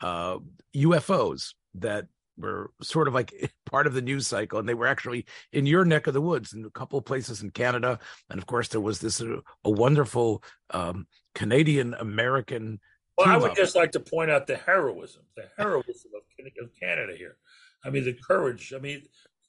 uh, 0.00 0.38
UFOs 0.74 1.54
that 1.74 2.06
were 2.38 2.70
sort 2.82 3.08
of 3.08 3.14
like 3.14 3.52
part 3.66 3.86
of 3.86 3.94
the 3.94 4.02
news 4.02 4.26
cycle, 4.26 4.58
and 4.58 4.68
they 4.68 4.74
were 4.74 4.86
actually 4.86 5.26
in 5.52 5.66
your 5.66 5.84
neck 5.84 6.06
of 6.06 6.14
the 6.14 6.20
woods 6.20 6.52
in 6.52 6.64
a 6.64 6.70
couple 6.70 6.98
of 6.98 7.04
places 7.04 7.42
in 7.42 7.50
Canada, 7.50 7.98
and 8.30 8.38
of 8.38 8.46
course 8.46 8.68
there 8.68 8.80
was 8.80 9.00
this 9.00 9.20
uh, 9.20 9.40
a 9.64 9.70
wonderful 9.70 10.42
um, 10.70 11.06
Canadian 11.34 11.94
American. 11.94 12.80
Well, 13.18 13.28
I 13.28 13.36
would 13.36 13.52
up. 13.52 13.56
just 13.56 13.76
like 13.76 13.92
to 13.92 14.00
point 14.00 14.30
out 14.30 14.46
the 14.46 14.56
heroism, 14.56 15.22
the 15.36 15.48
heroism 15.56 16.10
of, 16.14 16.46
of 16.62 16.70
Canada 16.78 17.14
here. 17.16 17.36
I 17.84 17.90
mean, 17.90 18.04
the 18.04 18.12
courage. 18.14 18.72
I 18.76 18.78
mean, 18.78 19.02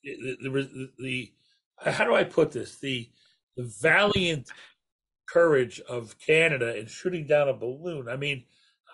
the, 0.04 0.38
the, 0.42 0.50
the, 0.50 0.90
the 1.00 1.34
how 1.92 2.06
do 2.06 2.16
I 2.16 2.24
put 2.24 2.52
this? 2.52 2.80
The 2.80 3.10
the 3.58 3.64
valiant 3.82 4.50
courage 5.28 5.82
of 5.82 6.16
Canada 6.20 6.78
in 6.78 6.88
shooting 6.88 7.28
down 7.28 7.50
a 7.50 7.54
balloon. 7.54 8.08
I 8.08 8.16
mean, 8.16 8.46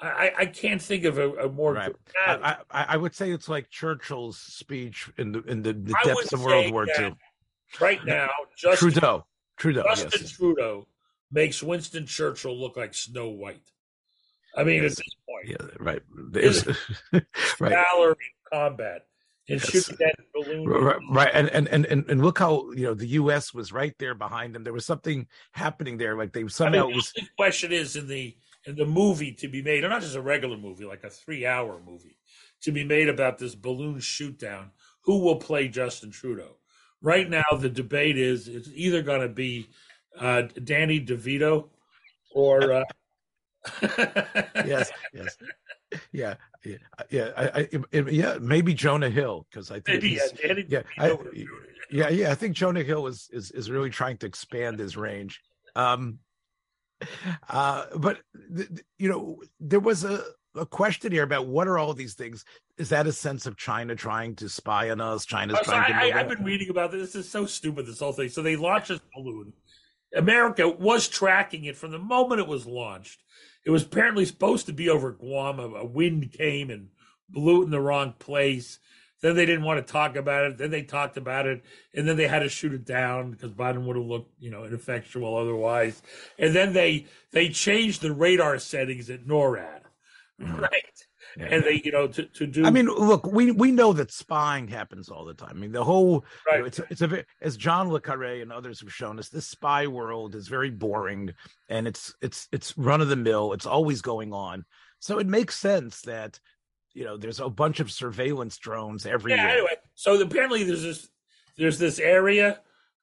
I, 0.01 0.31
I 0.39 0.45
can't 0.47 0.81
think 0.81 1.05
of 1.05 1.17
a, 1.17 1.29
a 1.33 1.50
more. 1.50 1.73
Right. 1.73 1.95
I, 2.27 2.57
I, 2.71 2.85
I, 2.89 2.97
would 2.97 3.15
say 3.15 3.31
it's 3.31 3.47
like 3.47 3.69
Churchill's 3.69 4.38
speech 4.38 5.09
in 5.17 5.31
the 5.31 5.41
in 5.43 5.62
the, 5.62 5.73
the 5.73 5.95
depths 6.03 6.33
of 6.33 6.43
World 6.43 6.71
War 6.71 6.88
II. 6.88 7.15
Right 7.79 8.03
now, 8.05 8.29
Justin, 8.57 8.91
Trudeau, 8.91 9.25
Trudeau, 9.57 9.83
Justin 9.83 10.21
yes. 10.21 10.31
Trudeau 10.31 10.88
makes 11.31 11.63
Winston 11.63 12.05
Churchill 12.05 12.59
look 12.59 12.77
like 12.77 12.93
Snow 12.93 13.29
White. 13.29 13.71
I 14.55 14.63
mean, 14.63 14.83
yes. 14.83 14.91
at 14.93 14.97
this 14.97 15.15
point, 15.27 15.47
yeah, 15.47 15.67
right. 15.79 16.01
There's 16.29 16.67
right. 17.59 17.71
valor 17.71 18.12
in 18.12 18.17
combat 18.51 19.05
and 19.50 19.59
yes. 19.59 19.69
shooting 19.69 19.97
that 20.00 20.15
balloon. 20.33 20.65
Right, 20.67 21.00
right, 21.09 21.31
and, 21.33 21.50
and 21.50 21.67
and 21.67 22.09
and 22.09 22.21
look 22.21 22.39
how 22.39 22.71
you 22.71 22.83
know 22.83 22.93
the 22.93 23.07
U.S. 23.07 23.53
was 23.53 23.71
right 23.71 23.93
there 24.00 24.15
behind 24.15 24.53
them. 24.53 24.63
There 24.63 24.73
was 24.73 24.85
something 24.85 25.27
happening 25.51 25.97
there, 25.97 26.15
like 26.15 26.33
they 26.33 26.47
somehow 26.47 26.85
I 26.85 26.88
mean, 26.88 26.95
was. 26.95 27.12
The 27.13 27.27
question 27.38 27.71
is 27.71 27.95
in 27.95 28.07
the 28.07 28.35
the 28.65 28.86
movie 28.86 29.34
to 29.34 29.48
be 29.48 29.62
made, 29.62 29.84
or 29.84 29.89
not 29.89 30.01
just 30.01 30.15
a 30.15 30.22
regular 30.22 30.58
movie, 30.58 30.86
like 30.86 31.03
a 31.03 31.10
three 31.10 31.46
hour 31.46 31.82
movie, 31.86 32.17
to 32.62 32.72
be 32.72 32.84
made 32.84 33.10
about 33.10 33.38
this 33.38 33.55
balloon 33.55 34.00
shoot 34.00 34.39
down, 34.39 34.72
who 35.01 35.20
will 35.20 35.36
play 35.36 35.67
Justin 35.67 36.12
Trudeau? 36.12 36.58
Right 37.01 37.29
now, 37.29 37.43
the 37.60 37.70
debate 37.70 38.17
is 38.17 38.48
it's 38.48 38.70
either 38.74 39.01
going 39.01 39.22
to 39.22 39.29
be 39.29 39.70
uh, 40.20 40.43
Danny 40.63 41.03
DeVito 41.03 41.70
or. 42.34 42.72
Uh... 42.72 42.84
yes, 44.65 44.91
yes. 45.13 45.38
Yeah, 46.12 46.36
yeah, 46.65 46.77
yeah, 47.10 47.29
I, 47.38 47.67
I, 47.93 48.00
yeah. 48.10 48.38
Maybe 48.41 48.74
Jonah 48.74 49.10
Hill 49.10 49.46
because 49.50 49.70
I 49.70 49.79
think 49.79 50.03
yeah, 50.03 50.20
Danny 50.41 50.65
yeah, 50.67 50.82
I, 50.98 51.17
yeah, 51.91 52.10
yeah. 52.10 52.32
I 52.32 52.36
think 52.36 52.55
Jonah 52.55 52.84
Hill 52.84 53.08
is 53.08 53.29
is 53.32 53.51
is 53.51 53.70
really 53.70 53.89
trying 53.89 54.17
to 54.17 54.25
expand 54.25 54.79
his 54.79 54.98
range. 54.98 55.41
Um, 55.75 56.20
uh, 57.50 57.86
but 57.95 58.19
th- 58.55 58.69
you 58.98 59.10
know, 59.10 59.41
there 59.60 59.79
was 59.79 60.03
a, 60.03 60.24
a 60.55 60.65
question 60.65 61.12
here 61.12 61.24
about 61.24 61.48
what 61.48 61.67
are 61.67 61.77
all 61.77 61.93
these 61.93 62.13
things? 62.13 62.45
Is 62.77 62.89
that 62.89 63.07
a 63.07 63.12
sense 63.12 63.45
of 63.45 63.57
China 63.57 63.95
trying 63.95 64.36
to 64.38 64.50
spy 64.50 64.89
on 64.89 65.01
us? 65.01 65.25
China's 65.25 65.57
oh, 65.60 65.63
trying 65.63 65.93
I, 65.93 66.10
to. 66.10 66.15
I, 66.15 66.17
have 66.17 66.29
been 66.29 66.43
reading 66.43 66.69
about 66.69 66.91
this. 66.91 67.13
This 67.13 67.25
is 67.25 67.31
so 67.31 67.45
stupid. 67.45 67.86
This 67.86 68.00
whole 68.00 68.13
thing. 68.13 68.29
So 68.29 68.41
they 68.41 68.55
launched 68.55 68.89
this 68.89 69.00
balloon. 69.15 69.53
America 70.15 70.67
was 70.67 71.07
tracking 71.07 71.65
it 71.65 71.75
from 71.75 71.91
the 71.91 72.00
moment 72.00 72.41
it 72.41 72.48
was 72.48 72.65
launched. 72.65 73.22
It 73.65 73.72
was 73.72 73.83
apparently 73.83 74.25
supposed 74.25 74.65
to 74.67 74.74
be 74.74 74.89
over 74.89 75.12
Guam. 75.12 75.60
A, 75.60 75.67
a 75.67 75.86
wind 75.86 76.31
came 76.31 76.69
and 76.69 76.89
blew 77.29 77.62
it 77.62 77.65
in 77.65 77.72
the 77.72 77.79
wrong 77.79 78.13
place. 78.19 78.79
Then 79.23 79.37
they 79.37 79.45
didn't 79.45 79.63
want 79.63 79.85
to 79.85 79.89
talk 79.89 80.17
about 80.17 80.43
it. 80.43 80.57
Then 80.57 80.69
they 80.69 80.81
talked 80.81 81.15
about 81.15 81.45
it, 81.45 81.63
and 81.93 82.05
then 82.05 82.17
they 82.17 82.27
had 82.27 82.39
to 82.39 82.49
shoot 82.49 82.73
it 82.73 82.83
down 82.83 83.31
because 83.31 83.53
Biden 83.53 83.85
would 83.85 83.95
have 83.95 84.05
looked, 84.05 84.33
you 84.37 84.51
know, 84.51 84.65
ineffectual 84.65 85.37
otherwise. 85.37 86.01
And 86.37 86.53
then 86.53 86.73
they 86.73 87.05
they 87.31 87.47
changed 87.47 88.01
the 88.01 88.11
radar 88.11 88.59
settings 88.59 89.09
at 89.09 89.25
NORAD, 89.25 89.83
mm-hmm. 90.41 90.59
right? 90.59 91.05
Yeah. 91.37 91.45
And 91.45 91.63
they, 91.63 91.81
you 91.85 91.93
know, 91.93 92.07
to, 92.07 92.23
to 92.25 92.45
do. 92.45 92.65
I 92.65 92.69
mean, 92.69 92.87
look, 92.87 93.25
we 93.25 93.51
we 93.51 93.71
know 93.71 93.93
that 93.93 94.11
spying 94.11 94.67
happens 94.67 95.07
all 95.07 95.23
the 95.23 95.33
time. 95.33 95.51
I 95.51 95.59
mean, 95.59 95.71
the 95.71 95.85
whole, 95.85 96.25
right. 96.45 96.55
You 96.55 96.59
know, 96.59 96.65
it's 96.65 96.79
it's 96.89 97.01
a 97.01 97.23
as 97.41 97.55
John 97.55 97.93
le 97.93 98.01
Carre 98.01 98.41
and 98.41 98.51
others 98.51 98.81
have 98.81 98.93
shown 98.93 99.19
us, 99.19 99.29
this 99.29 99.47
spy 99.47 99.87
world 99.87 100.35
is 100.35 100.49
very 100.49 100.69
boring, 100.69 101.31
and 101.69 101.87
it's 101.87 102.13
it's 102.21 102.49
it's 102.51 102.77
run 102.77 102.99
of 102.99 103.07
the 103.07 103.15
mill. 103.15 103.53
It's 103.53 103.65
always 103.65 104.01
going 104.01 104.33
on. 104.33 104.65
So 104.99 105.17
it 105.17 105.27
makes 105.27 105.55
sense 105.55 106.01
that 106.01 106.41
you 106.93 107.03
know 107.03 107.17
there's 107.17 107.39
a 107.39 107.50
bunch 107.50 107.79
of 107.79 107.91
surveillance 107.91 108.57
drones 108.57 109.05
everywhere. 109.05 109.45
Yeah, 109.45 109.51
anyway, 109.53 109.75
so 109.95 110.19
apparently 110.21 110.63
there's 110.63 110.83
this 110.83 111.09
there's 111.57 111.79
this 111.79 112.00
area 112.00 112.62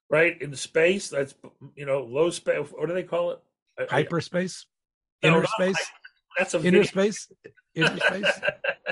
right 0.08 0.40
in 0.40 0.54
space 0.54 1.08
that's 1.08 1.34
you 1.74 1.86
know 1.86 2.02
low 2.02 2.30
space. 2.30 2.68
What 2.70 2.88
do 2.88 2.94
they 2.94 3.02
call 3.02 3.32
it? 3.32 3.40
Hyperspace, 3.88 4.66
no, 5.22 5.38
inner 5.38 5.46
space. 5.46 5.90
That's 6.38 6.54
a 6.54 6.62
inner 6.62 6.84
space. 6.84 7.30
Inner 7.74 7.98
space. 7.98 8.40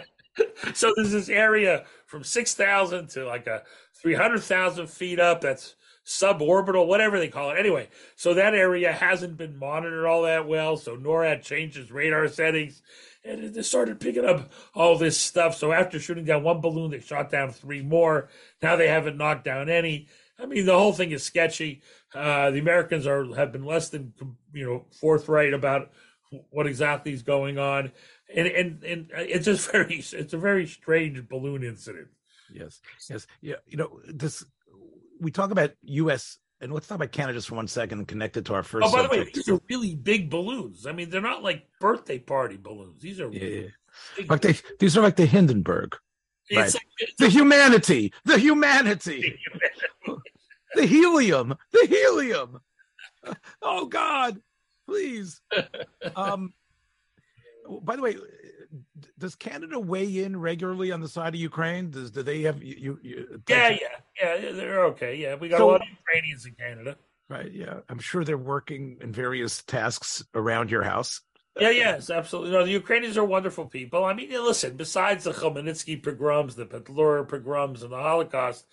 so 0.75 0.93
there's 0.97 1.13
this 1.13 1.29
area 1.29 1.85
from 2.07 2.25
six 2.25 2.55
thousand 2.55 3.09
to 3.11 3.25
like 3.25 3.47
a 3.47 3.63
three 4.01 4.15
hundred 4.15 4.43
thousand 4.43 4.89
feet 4.89 5.21
up. 5.21 5.41
That's 5.41 5.77
suborbital, 6.07 6.87
whatever 6.87 7.19
they 7.19 7.29
call 7.29 7.51
it. 7.51 7.59
Anyway, 7.59 7.89
so 8.17 8.35
that 8.35 8.55
area 8.55 8.93
hasn't 8.93 9.37
been 9.37 9.59
monitored 9.59 10.07
all 10.07 10.23
that 10.23 10.49
well. 10.49 10.77
So 10.77 10.97
NORAD 10.97 11.43
changes 11.43 11.93
radar 11.93 12.29
settings 12.29 12.83
and 13.25 13.45
it 13.45 13.55
they 13.55 13.63
started 13.63 14.01
picking 14.01 14.25
up 14.25 14.51
all 14.75 14.97
this 14.97 15.19
stuff. 15.19 15.57
So 15.57 15.73
after 15.73 15.99
shooting 15.99 16.25
down 16.25 16.43
one 16.43 16.61
balloon, 16.61 16.91
they 16.91 17.01
shot 17.01 17.31
down 17.31 17.51
three 17.51 17.83
more. 17.83 18.29
Now 18.63 18.77
they 18.77 18.89
haven't 18.89 19.17
knocked 19.17 19.45
down 19.45 19.69
any. 19.69 20.09
I 20.39 20.47
mean, 20.47 20.67
the 20.67 20.79
whole 20.79 20.93
thing 20.93 21.11
is 21.11 21.23
sketchy. 21.23 21.83
Uh, 22.15 22.51
the 22.51 22.61
Americans 22.61 23.07
are 23.07 23.25
have 23.35 23.53
been 23.53 23.65
less 23.65 23.89
than 23.91 24.13
you 24.53 24.65
know 24.65 24.87
forthright 25.01 25.53
about 25.53 25.91
what 26.51 26.67
exactly 26.67 27.13
is 27.13 27.23
going 27.23 27.59
on, 27.59 27.93
and 28.35 28.47
and 28.47 28.85
and 28.85 29.11
it's 29.15 29.45
just 29.45 29.71
very 29.73 29.97
it's 29.97 30.33
a 30.33 30.39
very 30.39 30.67
strange 30.67 31.29
balloon 31.29 31.63
incident. 31.65 32.09
Yes, 32.53 32.81
yes, 33.11 33.27
yeah. 33.41 33.57
You 33.67 33.79
know, 33.79 34.01
this 34.07 34.45
we 35.21 35.31
talk 35.31 35.51
about 35.51 35.73
U.S 35.83 36.39
and 36.61 36.73
let's 36.73 36.87
talk 36.87 36.97
about 36.97 37.13
Canada 37.13 37.39
just 37.39 37.49
for 37.49 37.55
one 37.55 37.69
second 37.69 37.99
and 37.99 38.09
connect 38.09 38.37
it 38.37 38.45
to 38.47 38.55
our 38.55 38.63
first. 38.63 38.87
Oh, 38.87 38.93
by 38.93 39.03
subject. 39.03 39.13
the 39.13 39.19
way, 39.19 39.31
these 39.35 39.49
are 39.49 39.61
really 39.69 39.95
big 39.95 40.31
balloons. 40.31 40.87
I 40.87 40.93
mean, 40.93 41.11
they're 41.11 41.21
not 41.21 41.43
like 41.43 41.67
birthday 41.81 42.19
party 42.19 42.57
balloons. 42.57 43.01
These 43.01 43.21
are 43.21 43.31
yeah, 43.31 43.69
like 44.29 44.41
they, 44.41 44.57
these 44.79 44.97
are 44.97 45.03
like 45.03 45.17
the 45.17 45.27
Hindenburg. 45.27 45.97
Right. 46.55 46.75
the 47.19 47.29
humanity, 47.29 48.13
the 48.25 48.39
humanity, 48.39 49.39
the 50.75 50.87
helium, 50.87 51.55
the 51.73 51.87
helium. 51.87 52.61
Oh 53.61 53.87
God, 53.87 54.41
please. 54.87 55.41
Um, 56.17 56.55
by 57.83 57.97
the 57.97 58.03
way, 58.03 58.17
does 59.19 59.35
Canada 59.35 59.79
weigh 59.79 60.25
in 60.25 60.39
regularly 60.39 60.93
on 60.93 61.01
the 61.01 61.09
side 61.09 61.35
of 61.35 61.41
Ukraine? 61.41 61.91
Does 61.91 62.11
do 62.11 62.23
they 62.23 62.43
have 62.43 62.63
you? 62.63 62.99
you 63.03 63.43
yeah, 63.49 63.71
yeah, 63.71 63.77
yeah. 64.21 64.53
They're 64.53 64.85
okay. 64.87 65.17
Yeah, 65.17 65.35
we 65.37 65.49
got 65.49 65.59
so, 65.59 65.71
a 65.71 65.73
lot 65.73 65.83
of 65.83 65.89
Ukrainians 65.89 66.47
in 66.47 66.55
Canada. 66.55 66.97
Right. 67.29 67.53
Yeah, 67.53 67.81
I'm 67.89 67.99
sure 67.99 68.25
they're 68.25 68.39
working 68.39 68.99
in 69.03 69.13
various 69.13 69.63
tasks 69.63 70.25
around 70.35 70.71
your 70.71 70.83
house. 70.83 71.21
Yeah, 71.61 71.71
yes, 71.71 72.09
absolutely. 72.09 72.53
No, 72.53 72.65
the 72.65 72.71
Ukrainians 72.71 73.19
are 73.19 73.25
wonderful 73.25 73.67
people. 73.67 74.05
I 74.05 74.15
mean, 74.15 74.31
listen, 74.31 74.77
besides 74.77 75.25
the 75.25 75.33
Khmelnytsky 75.33 76.03
pogroms, 76.03 76.55
the 76.55 76.67
Petlura 76.67 77.29
pogroms, 77.29 77.83
and 77.83 77.91
the 77.91 77.97
Holocaust, 77.97 78.65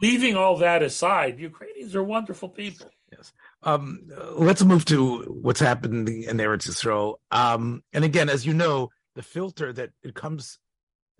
leaving 0.00 0.36
all 0.36 0.56
that 0.58 0.82
aside, 0.82 1.38
Ukrainians 1.38 1.94
are 1.94 2.02
wonderful 2.02 2.48
people. 2.48 2.90
Yes. 3.12 3.32
Um, 3.62 4.08
let's 4.36 4.64
move 4.64 4.84
to 4.86 5.22
what's 5.24 5.60
happening 5.60 6.22
in 6.22 6.38
Eretz 6.38 6.68
Yisrael. 6.68 7.16
Um, 7.30 7.82
and 7.92 8.04
again, 8.04 8.30
as 8.30 8.46
you 8.46 8.54
know, 8.54 8.90
the 9.20 9.26
filter 9.26 9.70
that 9.70 9.90
it 10.02 10.14
comes 10.14 10.58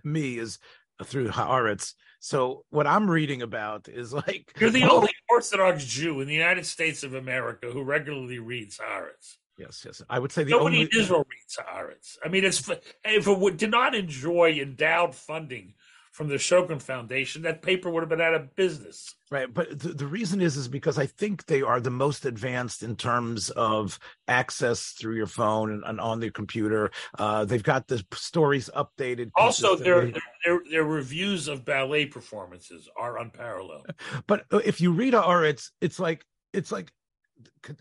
to 0.01 0.09
me 0.09 0.39
is 0.39 0.59
through 1.05 1.29
Haaretz. 1.29 1.93
So 2.19 2.65
what 2.71 2.87
I'm 2.87 3.11
reading 3.11 3.43
about 3.43 3.91
is 3.91 4.15
like 4.15 4.55
you're 4.59 4.71
the 4.71 4.85
only 4.91 5.13
Orthodox 5.29 5.85
Jew 5.85 6.23
in 6.23 6.27
the 6.27 6.35
United 6.35 6.65
States 6.65 7.03
of 7.03 7.13
America 7.13 7.71
who 7.71 7.83
regularly 7.83 8.39
reads 8.39 8.79
Haaretz. 8.79 9.37
Yes, 9.59 9.83
yes. 9.85 10.03
I 10.09 10.19
would 10.19 10.33
say 10.33 10.45
the 10.45 10.53
nobody 10.53 10.77
only... 10.77 10.89
in 10.91 10.99
Israel 10.99 11.27
reads 11.29 11.59
Haaretz. 11.59 12.17
I 12.25 12.29
mean, 12.29 12.45
it's 12.45 12.67
if 13.05 13.29
it 13.29 13.57
did 13.59 13.71
not 13.71 13.95
enjoy 13.95 14.53
endowed 14.53 15.15
funding 15.15 15.75
from 16.21 16.29
the 16.29 16.35
Schocken 16.35 16.83
Foundation, 16.83 17.41
that 17.43 17.63
paper 17.63 17.89
would 17.89 18.03
have 18.03 18.11
been 18.11 18.21
out 18.21 18.35
of 18.35 18.55
business. 18.55 19.15
Right, 19.31 19.53
but 19.53 19.79
the, 19.79 19.89
the 19.89 20.07
reason 20.07 20.43
is 20.43 20.59
is 20.59 20.69
because 20.69 20.99
I 20.99 21.07
think 21.07 21.47
they 21.47 21.63
are 21.63 21.81
the 21.81 21.89
most 21.89 22.27
advanced 22.27 22.83
in 22.83 22.95
terms 22.95 23.49
of 23.49 23.99
access 24.29 24.91
through 24.91 25.17
your 25.17 25.27
phone 25.27 25.73
and, 25.73 25.83
and 25.83 25.99
on 25.99 26.21
their 26.21 26.31
computer. 26.31 26.91
Uh, 27.19 27.47
they've 27.47 27.63
got 27.63 27.89
the 27.89 28.05
stories 28.13 28.69
updated. 28.77 29.31
Also, 29.35 29.77
their, 29.77 30.13
their 30.45 30.61
their 30.71 30.85
reviews 30.85 31.49
of 31.49 31.65
ballet 31.65 32.05
performances 32.05 32.87
are 32.99 33.19
unparalleled. 33.19 33.87
But 34.27 34.45
uh, 34.53 34.59
if 34.59 34.83
you 34.83 34.93
read 34.93 35.15
Haaretz, 35.15 35.71
it's 35.81 35.99
like 35.99 36.27
it's 36.53 36.71
like 36.71 36.93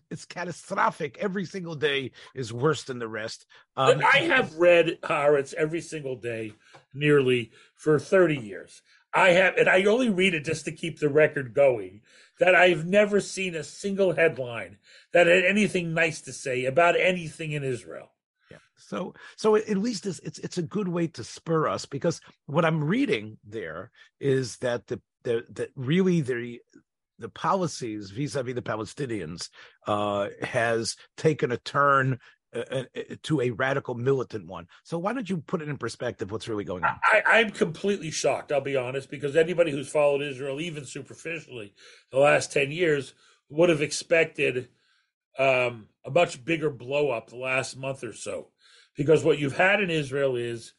it's 0.09 0.25
catastrophic. 0.25 1.17
Every 1.19 1.45
single 1.45 1.75
day 1.75 2.11
is 2.35 2.53
worse 2.53 2.83
than 2.83 2.99
the 2.99 3.07
rest. 3.07 3.45
Um, 3.75 4.01
I 4.13 4.19
have 4.19 4.55
read 4.55 4.99
Haaretz 5.03 5.53
every 5.53 5.81
single 5.81 6.15
day, 6.15 6.53
nearly 6.93 7.51
for 7.75 7.99
thirty 7.99 8.37
years. 8.37 8.81
I 9.13 9.29
have, 9.29 9.55
and 9.57 9.67
I 9.67 9.83
only 9.85 10.09
read 10.09 10.35
it 10.35 10.45
just 10.45 10.65
to 10.65 10.71
keep 10.71 10.99
the 10.99 11.09
record 11.09 11.53
going. 11.53 12.01
That 12.39 12.55
I've 12.55 12.85
never 12.85 13.19
seen 13.19 13.55
a 13.55 13.63
single 13.63 14.13
headline 14.13 14.77
that 15.11 15.27
had 15.27 15.43
anything 15.43 15.93
nice 15.93 16.21
to 16.21 16.31
say 16.31 16.65
about 16.65 16.97
anything 16.97 17.51
in 17.51 17.63
Israel. 17.65 18.11
Yeah. 18.49 18.59
So, 18.77 19.13
so 19.35 19.55
at 19.55 19.77
least 19.77 20.05
it's, 20.05 20.19
it's 20.19 20.39
it's 20.39 20.57
a 20.57 20.63
good 20.63 20.87
way 20.87 21.07
to 21.07 21.23
spur 21.23 21.67
us 21.67 21.85
because 21.85 22.21
what 22.45 22.63
I'm 22.63 22.83
reading 22.83 23.37
there 23.43 23.91
is 24.21 24.57
that 24.57 24.87
the 24.87 25.01
the 25.23 25.43
that 25.49 25.71
really 25.75 26.21
the 26.21 26.61
the 27.17 27.29
policies 27.29 28.11
vis-a-vis 28.11 28.55
the 28.55 28.61
Palestinians 28.61 29.49
uh, 29.85 30.29
has 30.41 30.95
taken 31.17 31.51
a 31.51 31.57
turn 31.57 32.19
uh, 32.55 32.83
to 33.23 33.41
a 33.41 33.51
radical 33.51 33.95
militant 33.95 34.47
one. 34.47 34.67
So 34.83 34.97
why 34.97 35.13
don't 35.13 35.29
you 35.29 35.37
put 35.37 35.61
it 35.61 35.69
in 35.69 35.77
perspective? 35.77 36.31
What's 36.31 36.47
really 36.47 36.63
going 36.63 36.83
on? 36.83 36.99
I, 37.11 37.39
am 37.39 37.51
completely 37.51 38.11
shocked. 38.11 38.51
I'll 38.51 38.61
be 38.61 38.75
honest, 38.75 39.11
because 39.11 39.35
anybody 39.35 39.71
who's 39.71 39.89
followed 39.89 40.21
Israel, 40.21 40.59
even 40.59 40.85
superficially, 40.85 41.73
the 42.11 42.19
last 42.19 42.51
ten 42.51 42.71
years, 42.71 43.13
would 43.49 43.69
have 43.69 43.81
expected 43.81 44.69
um, 45.37 45.87
a 46.05 46.11
much 46.11 46.43
bigger 46.43 46.69
blow 46.69 47.11
up 47.11 47.29
the 47.29 47.37
last 47.37 47.77
month 47.77 48.03
or 48.03 48.13
so. 48.13 48.49
Because 48.95 49.23
what 49.23 49.39
you've 49.39 49.57
had 49.57 49.81
in 49.81 49.89
Israel 49.89 50.35
is 50.35 50.73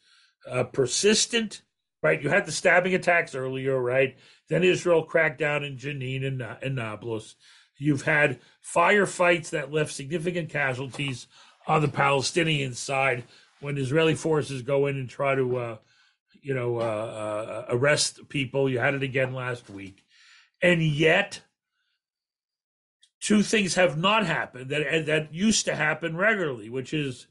uh, 0.49 0.65
persistent, 0.65 1.62
right? 2.03 2.21
You 2.23 2.29
had 2.29 2.47
the 2.47 2.53
stabbing 2.53 2.95
attacks 2.95 3.35
earlier, 3.35 3.81
right? 3.81 4.17
Then 4.49 4.65
Israel 4.65 5.05
cracked 5.05 5.39
down 5.39 5.65
in 5.65 5.77
Jenin 5.77 6.27
and, 6.27 6.43
and 6.43 6.75
Nablus. 6.75 7.37
You've 7.79 8.03
had 8.03 8.41
firefights 8.62 9.50
that 9.50 9.73
left 9.73 9.93
significant 9.93 10.50
casualties 10.50 11.27
on 11.71 11.83
the 11.83 11.89
Palestinian 11.89 12.75
side 12.75 13.23
when 13.61 13.79
Israeli 13.79 14.17
forces 14.17 14.62
go 14.62 14.89
in 14.89 14.97
and 14.97 15.09
try 15.09 15.37
to, 15.37 15.57
uh, 15.57 15.77
you 16.43 16.53
know, 16.53 16.79
uh, 16.79 16.81
uh, 16.81 17.65
arrest 17.69 18.29
people. 18.29 18.69
You 18.69 18.81
had 18.81 18.95
it 18.95 19.05
again 19.05 19.35
last 19.35 19.71
week, 19.71 20.05
and 20.61 20.83
yet 20.83 21.43
two 23.21 23.45
things 23.45 23.77
have 23.77 23.97
not 23.97 24.27
happened 24.27 24.71
that 24.71 25.07
that 25.07 25.33
used 25.33 25.65
to 25.67 25.77
happen 25.77 26.17
regularly, 26.17 26.69
which 26.71 26.93
is 26.93 27.29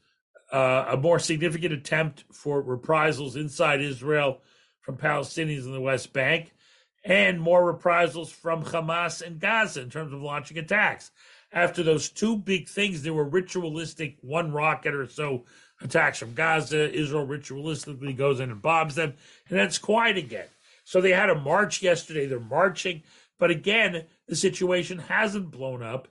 uh, 0.50 0.86
a 0.88 0.96
more 0.96 1.18
significant 1.18 1.74
attempt 1.74 2.24
for 2.32 2.62
reprisals 2.62 3.36
inside 3.36 3.82
Israel 3.82 4.40
from 4.80 4.96
Palestinians 4.96 5.66
in 5.66 5.72
the 5.72 5.82
West 5.82 6.14
Bank, 6.14 6.54
and 7.04 7.38
more 7.38 7.62
reprisals 7.66 8.32
from 8.32 8.64
Hamas 8.64 9.20
and 9.20 9.38
Gaza 9.38 9.82
in 9.82 9.90
terms 9.90 10.14
of 10.14 10.22
launching 10.22 10.56
attacks. 10.56 11.10
After 11.52 11.82
those 11.82 12.08
two 12.08 12.36
big 12.36 12.68
things, 12.68 13.02
there 13.02 13.14
were 13.14 13.24
ritualistic 13.24 14.16
one 14.20 14.52
rocket 14.52 14.94
or 14.94 15.08
so 15.08 15.44
attacks 15.80 16.18
from 16.18 16.34
Gaza. 16.34 16.92
Israel 16.92 17.26
ritualistically 17.26 18.16
goes 18.16 18.38
in 18.40 18.50
and 18.50 18.62
bombs 18.62 18.94
them, 18.94 19.14
and 19.48 19.58
then 19.58 19.66
it's 19.66 19.78
quiet 19.78 20.16
again. 20.16 20.46
So 20.84 21.00
they 21.00 21.12
had 21.12 21.30
a 21.30 21.34
march 21.34 21.82
yesterday. 21.82 22.26
They're 22.26 22.40
marching, 22.40 23.02
but 23.38 23.50
again, 23.50 24.04
the 24.28 24.36
situation 24.36 24.98
hasn't 24.98 25.50
blown 25.50 25.82
up, 25.82 26.08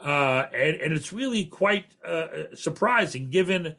uh, 0.00 0.46
and 0.52 0.76
and 0.76 0.92
it's 0.92 1.12
really 1.12 1.44
quite 1.46 1.86
uh, 2.06 2.26
surprising 2.54 3.30
given, 3.30 3.76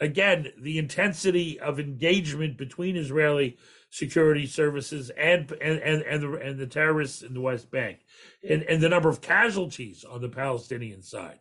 again, 0.00 0.52
the 0.60 0.78
intensity 0.78 1.58
of 1.58 1.80
engagement 1.80 2.58
between 2.58 2.96
Israeli 2.96 3.56
security 3.94 4.44
services 4.44 5.10
and 5.10 5.52
and 5.52 5.78
and 5.78 6.02
and 6.02 6.20
the, 6.20 6.32
and 6.32 6.58
the 6.58 6.66
terrorists 6.66 7.22
in 7.22 7.32
the 7.32 7.40
West 7.40 7.70
Bank, 7.70 8.00
and 8.48 8.62
and 8.64 8.82
the 8.82 8.88
number 8.88 9.08
of 9.08 9.20
casualties 9.20 10.04
on 10.04 10.20
the 10.20 10.28
Palestinian 10.28 11.00
side. 11.00 11.38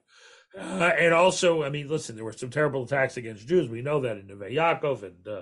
Uh, 0.56 0.92
and 1.00 1.16
also, 1.16 1.64
I 1.64 1.70
mean, 1.70 1.88
listen, 1.88 2.16
there 2.16 2.24
were 2.24 2.32
some 2.32 2.52
terrible 2.52 2.84
attacks 2.84 3.18
against 3.18 3.48
Jews. 3.48 3.68
We 3.70 3.82
know 3.82 4.02
that 4.02 4.18
in 4.18 4.28
Neve 4.28 4.52
Yaakov 4.52 5.02
and, 5.02 5.28
uh, 5.28 5.42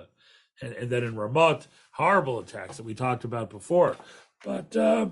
and 0.62 0.72
and 0.72 0.88
then 0.88 1.04
in 1.04 1.14
Ramot, 1.14 1.66
horrible 1.90 2.38
attacks 2.38 2.78
that 2.78 2.84
we 2.84 2.94
talked 2.94 3.24
about 3.24 3.50
before. 3.50 3.94
But 4.42 4.74
uh, 4.74 5.08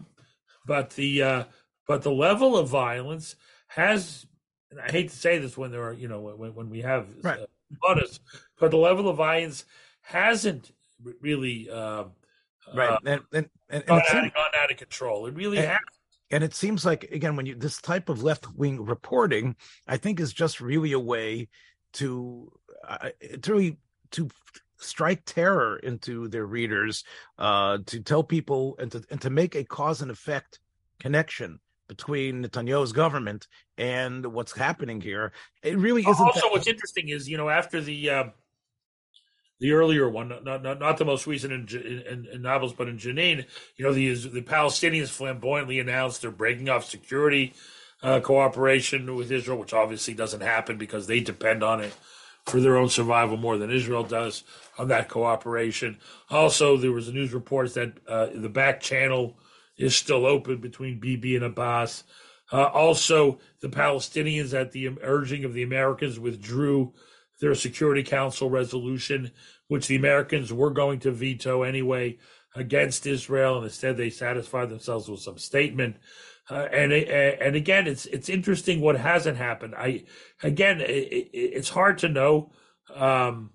but 0.67 0.91
the 0.91 1.23
uh, 1.23 1.45
but 1.87 2.01
the 2.03 2.13
level 2.13 2.57
of 2.57 2.69
violence 2.69 3.37
has. 3.69 4.27
And 4.71 4.81
I 4.81 4.89
hate 4.89 5.11
to 5.11 5.17
say 5.17 5.39
this 5.39 5.59
when 5.59 5.73
there 5.73 5.83
are, 5.83 5.93
you 5.93 6.07
know, 6.07 6.21
when, 6.21 6.55
when 6.55 6.71
we 6.71 6.83
have 6.83 7.09
right. 7.23 7.41
uh, 7.41 7.95
but 8.61 8.71
the 8.71 8.77
level 8.77 9.09
of 9.09 9.17
violence 9.17 9.65
hasn't 10.03 10.71
really 11.21 11.71
uh, 11.71 12.05
right 12.75 12.99
and, 13.05 13.21
and, 13.33 13.49
and, 13.69 13.87
gone, 13.87 14.01
out, 14.01 14.35
gone, 14.35 14.51
out, 14.57 14.71
of 14.71 14.77
control. 14.77 15.27
It 15.27 15.35
really 15.35 15.59
and, 15.59 15.69
has. 15.69 15.79
And 16.31 16.45
it 16.45 16.55
seems 16.55 16.85
like 16.85 17.05
again, 17.05 17.37
when 17.37 17.47
you 17.47 17.55
this 17.55 17.81
type 17.81 18.09
of 18.09 18.23
left 18.23 18.53
wing 18.55 18.85
reporting, 18.85 19.57
I 19.89 19.97
think 19.97 20.21
is 20.21 20.33
just 20.33 20.61
really 20.61 20.93
a 20.93 20.99
way 20.99 21.49
to 21.95 22.53
uh, 22.87 23.11
to 23.43 23.53
really 23.53 23.77
to 24.13 24.29
strike 24.79 25.23
terror 25.25 25.77
into 25.77 26.29
their 26.29 26.47
readers, 26.47 27.05
uh, 27.39 27.79
to 27.87 28.01
tell 28.01 28.23
people 28.23 28.77
and 28.79 28.93
to 28.93 29.03
and 29.11 29.21
to 29.23 29.31
make 29.31 29.55
a 29.55 29.65
cause 29.65 30.03
and 30.03 30.11
effect 30.11 30.61
connection 30.99 31.59
between 31.89 32.45
Netanyahu's 32.45 32.93
government 32.93 33.49
and 33.77 34.25
what's 34.27 34.53
happening 34.53 35.01
here. 35.01 35.33
It 35.63 35.77
really 35.77 36.03
isn't. 36.03 36.25
Also, 36.25 36.41
that- 36.41 36.53
what's 36.53 36.69
interesting 36.69 37.09
is 37.09 37.29
you 37.29 37.37
know 37.37 37.49
after 37.49 37.81
the 37.81 38.11
uh, 38.11 38.25
the 39.61 39.73
earlier 39.73 40.09
one, 40.09 40.29
not 40.29 40.63
not, 40.63 40.81
not 40.81 40.99
the 40.99 41.05
most 41.05 41.27
recent 41.27 41.53
in, 41.53 41.81
in, 41.81 42.27
in 42.27 42.43
Nablus, 42.43 42.73
but 42.73 42.89
in 42.89 42.99
Jenin, 42.99 43.47
you 43.77 43.85
know, 43.85 43.93
the 43.93 44.15
the 44.15 44.43
Palestinians 44.43 45.09
flamboyantly 45.09 45.79
announced 45.79 46.23
they're 46.23 46.31
breaking 46.31 46.69
off 46.69 46.85
security 46.85 47.53
uh, 48.03 48.21
cooperation 48.21 49.15
with 49.15 49.31
Israel, 49.31 49.59
which 49.59 49.75
obviously 49.75 50.15
doesn't 50.15 50.41
happen 50.41 50.79
because 50.79 51.07
they 51.07 51.21
depend 51.21 51.63
on 51.63 51.81
it 51.81 51.95
for 52.47 52.61
their 52.61 52.77
own 52.77 52.89
survival 52.89 53.37
more 53.37 53.59
than 53.59 53.71
Israel 53.71 54.03
does 54.03 54.43
on 54.79 54.89
that 54.89 55.09
cooperation. 55.09 55.99
Also, 56.31 56.77
there 56.77 56.93
was 56.93 57.13
news 57.13 57.33
report 57.35 57.75
that 57.75 57.93
uh, 58.09 58.29
the 58.35 58.49
back 58.49 58.81
channel 58.81 59.37
is 59.77 59.95
still 59.95 60.27
open 60.27 60.59
between 60.59 60.99
Bibi 60.99 61.37
and 61.37 61.45
Abbas. 61.45 62.05
Uh, 62.53 62.65
also, 62.65 63.39
the 63.61 63.69
Palestinians, 63.69 64.59
at 64.59 64.73
the 64.73 64.89
urging 65.03 65.45
of 65.45 65.53
the 65.53 65.63
Americans, 65.63 66.19
withdrew 66.19 66.93
their 67.41 67.55
Security 67.55 68.03
Council 68.03 68.51
resolution, 68.51 69.31
which 69.69 69.87
the 69.87 69.97
Americans 69.97 70.53
were 70.53 70.71
going 70.71 71.01
to 71.01 71.11
veto 71.11 71.63
anyway 71.63 72.19
against 72.55 73.07
Israel, 73.07 73.57
and 73.57 73.65
instead 73.65 73.97
they 73.97 74.11
satisfied 74.11 74.69
themselves 74.69 75.09
with 75.09 75.21
some 75.21 75.39
statement. 75.39 75.97
Uh, 76.51 76.67
and 76.73 76.93
and 76.93 77.55
again, 77.55 77.87
it's 77.87 78.07
it's 78.07 78.29
interesting 78.29 78.81
what 78.81 78.97
hasn't 78.97 79.37
happened. 79.37 79.75
I 79.77 80.05
again, 80.43 80.81
it, 80.81 81.31
it's 81.33 81.69
hard 81.69 81.99
to 81.99 82.09
know, 82.09 82.51
um, 82.95 83.51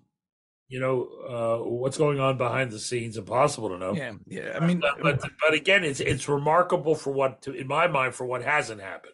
you 0.69 0.79
know, 0.79 1.09
uh, 1.27 1.69
what's 1.69 1.97
going 1.97 2.21
on 2.21 2.37
behind 2.37 2.71
the 2.71 2.79
scenes. 2.79 3.17
Impossible 3.17 3.69
to 3.69 3.77
know. 3.77 3.93
Yeah, 3.93 4.13
yeah. 4.27 4.57
I 4.59 4.65
mean, 4.65 4.79
but 4.79 5.01
but, 5.01 5.19
but 5.19 5.53
again, 5.53 5.83
it's 5.83 5.99
it's 5.99 6.29
remarkable 6.29 6.95
for 6.95 7.11
what, 7.11 7.41
to, 7.43 7.53
in 7.53 7.67
my 7.67 7.87
mind, 7.87 8.15
for 8.15 8.25
what 8.25 8.43
hasn't 8.43 8.81
happened. 8.81 9.13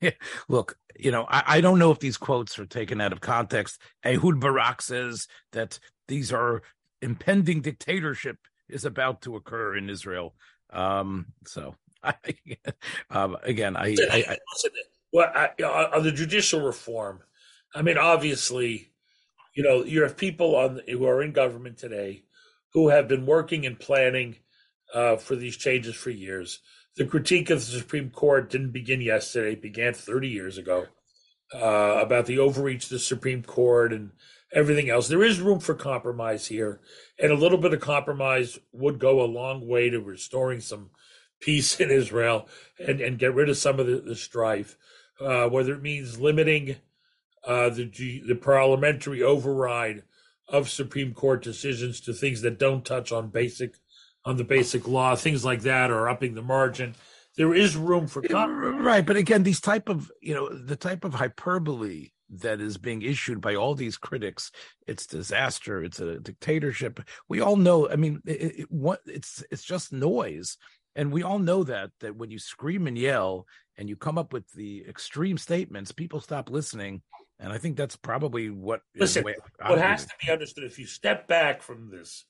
Look, 0.48 0.76
you 0.98 1.10
know, 1.10 1.26
I, 1.28 1.42
I, 1.46 1.60
don't 1.60 1.78
know 1.78 1.90
if 1.90 1.98
these 1.98 2.16
quotes 2.16 2.58
are 2.58 2.66
taken 2.66 3.00
out 3.00 3.12
of 3.12 3.20
context. 3.20 3.80
Ehud 4.04 4.40
Barak 4.40 4.82
says 4.82 5.26
that 5.52 5.78
these 6.08 6.32
are 6.32 6.62
impending 7.02 7.60
dictatorship 7.60 8.38
is 8.68 8.84
about 8.84 9.22
to 9.22 9.36
occur 9.36 9.76
in 9.76 9.90
Israel. 9.90 10.34
Um, 10.70 11.26
so, 11.46 11.74
I, 12.02 12.14
um, 13.10 13.36
again, 13.42 13.76
I, 13.76 13.96
I. 14.10 14.38
Well, 15.12 15.30
on 15.94 16.02
the 16.02 16.12
judicial 16.12 16.60
reform, 16.60 17.20
I 17.74 17.82
mean, 17.82 17.96
obviously, 17.96 18.90
you 19.54 19.62
know, 19.62 19.84
you 19.84 20.02
have 20.02 20.16
people 20.16 20.56
on 20.56 20.80
who 20.88 21.06
are 21.06 21.22
in 21.22 21.32
government 21.32 21.78
today 21.78 22.24
who 22.72 22.88
have 22.88 23.06
been 23.06 23.24
working 23.24 23.64
and 23.64 23.78
planning 23.78 24.36
uh, 24.92 25.16
for 25.16 25.36
these 25.36 25.56
changes 25.56 25.94
for 25.94 26.10
years 26.10 26.60
the 26.96 27.04
critique 27.04 27.50
of 27.50 27.58
the 27.58 27.78
Supreme 27.78 28.10
Court 28.10 28.50
didn't 28.50 28.70
begin 28.70 29.00
yesterday; 29.00 29.52
it 29.52 29.62
began 29.62 29.94
30 29.94 30.28
years 30.28 30.58
ago 30.58 30.86
uh, 31.54 32.00
about 32.00 32.26
the 32.26 32.38
overreach 32.38 32.84
of 32.84 32.90
the 32.90 32.98
Supreme 32.98 33.42
Court 33.42 33.92
and 33.92 34.10
everything 34.52 34.88
else. 34.88 35.08
There 35.08 35.24
is 35.24 35.40
room 35.40 35.60
for 35.60 35.74
compromise 35.74 36.46
here, 36.46 36.80
and 37.18 37.32
a 37.32 37.36
little 37.36 37.58
bit 37.58 37.74
of 37.74 37.80
compromise 37.80 38.58
would 38.72 38.98
go 38.98 39.22
a 39.22 39.26
long 39.26 39.66
way 39.66 39.90
to 39.90 40.00
restoring 40.00 40.60
some 40.60 40.90
peace 41.40 41.78
in 41.78 41.90
Israel 41.90 42.48
and, 42.78 43.00
and 43.00 43.18
get 43.18 43.34
rid 43.34 43.50
of 43.50 43.56
some 43.56 43.78
of 43.78 43.86
the, 43.86 44.00
the 44.00 44.16
strife. 44.16 44.78
Uh, 45.20 45.46
whether 45.48 45.74
it 45.74 45.82
means 45.82 46.18
limiting 46.18 46.76
uh, 47.46 47.68
the 47.68 48.22
the 48.26 48.34
parliamentary 48.34 49.22
override 49.22 50.02
of 50.48 50.68
Supreme 50.68 51.14
Court 51.14 51.42
decisions 51.42 52.00
to 52.00 52.12
things 52.12 52.42
that 52.42 52.58
don't 52.58 52.84
touch 52.84 53.12
on 53.12 53.28
basic 53.28 53.76
on 54.24 54.36
the 54.36 54.44
basic 54.44 54.88
law, 54.88 55.14
things 55.14 55.44
like 55.44 55.62
that, 55.62 55.90
or 55.90 56.08
upping 56.08 56.34
the 56.34 56.42
margin. 56.42 56.94
There 57.36 57.54
is 57.54 57.76
room 57.76 58.06
for 58.06 58.22
compromise. 58.22 58.84
right, 58.84 59.04
but 59.04 59.16
again, 59.16 59.42
these 59.42 59.60
type 59.60 59.88
of 59.88 60.10
you 60.20 60.34
know 60.34 60.48
the 60.48 60.76
type 60.76 61.04
of 61.04 61.14
hyperbole 61.14 62.10
that 62.30 62.60
is 62.60 62.78
being 62.78 63.02
issued 63.02 63.40
by 63.40 63.54
all 63.54 63.74
these 63.74 63.96
critics 63.96 64.50
it's 64.86 65.06
disaster 65.06 65.84
it's 65.84 66.00
a 66.00 66.18
dictatorship 66.20 67.00
we 67.28 67.40
all 67.40 67.56
know 67.56 67.88
i 67.90 67.96
mean 67.96 68.20
it, 68.24 68.60
it, 68.60 68.70
what 68.70 69.00
it's 69.06 69.44
it's 69.50 69.62
just 69.62 69.92
noise 69.92 70.56
and 70.96 71.12
we 71.12 71.22
all 71.22 71.38
know 71.38 71.64
that 71.64 71.90
that 72.00 72.16
when 72.16 72.30
you 72.30 72.38
scream 72.38 72.86
and 72.86 72.98
yell 72.98 73.46
and 73.76 73.88
you 73.88 73.96
come 73.96 74.18
up 74.18 74.32
with 74.32 74.50
the 74.52 74.84
extreme 74.88 75.36
statements 75.36 75.92
people 75.92 76.20
stop 76.20 76.50
listening 76.50 77.02
and 77.38 77.52
i 77.52 77.58
think 77.58 77.76
that's 77.76 77.96
probably 77.96 78.50
what 78.50 78.80
listen 78.96 79.24
what 79.66 79.78
has 79.78 80.04
to 80.06 80.12
be 80.24 80.32
understood 80.32 80.64
if 80.64 80.78
you 80.78 80.86
step 80.86 81.28
back 81.28 81.62
from 81.62 81.90
this 81.90 82.24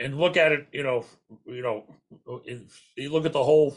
and 0.00 0.18
look 0.18 0.36
at 0.36 0.52
it 0.52 0.66
you 0.72 0.82
know 0.82 1.04
you 1.46 1.62
know 1.62 1.84
you 2.96 3.12
look 3.12 3.26
at 3.26 3.32
the 3.32 3.42
whole 3.42 3.76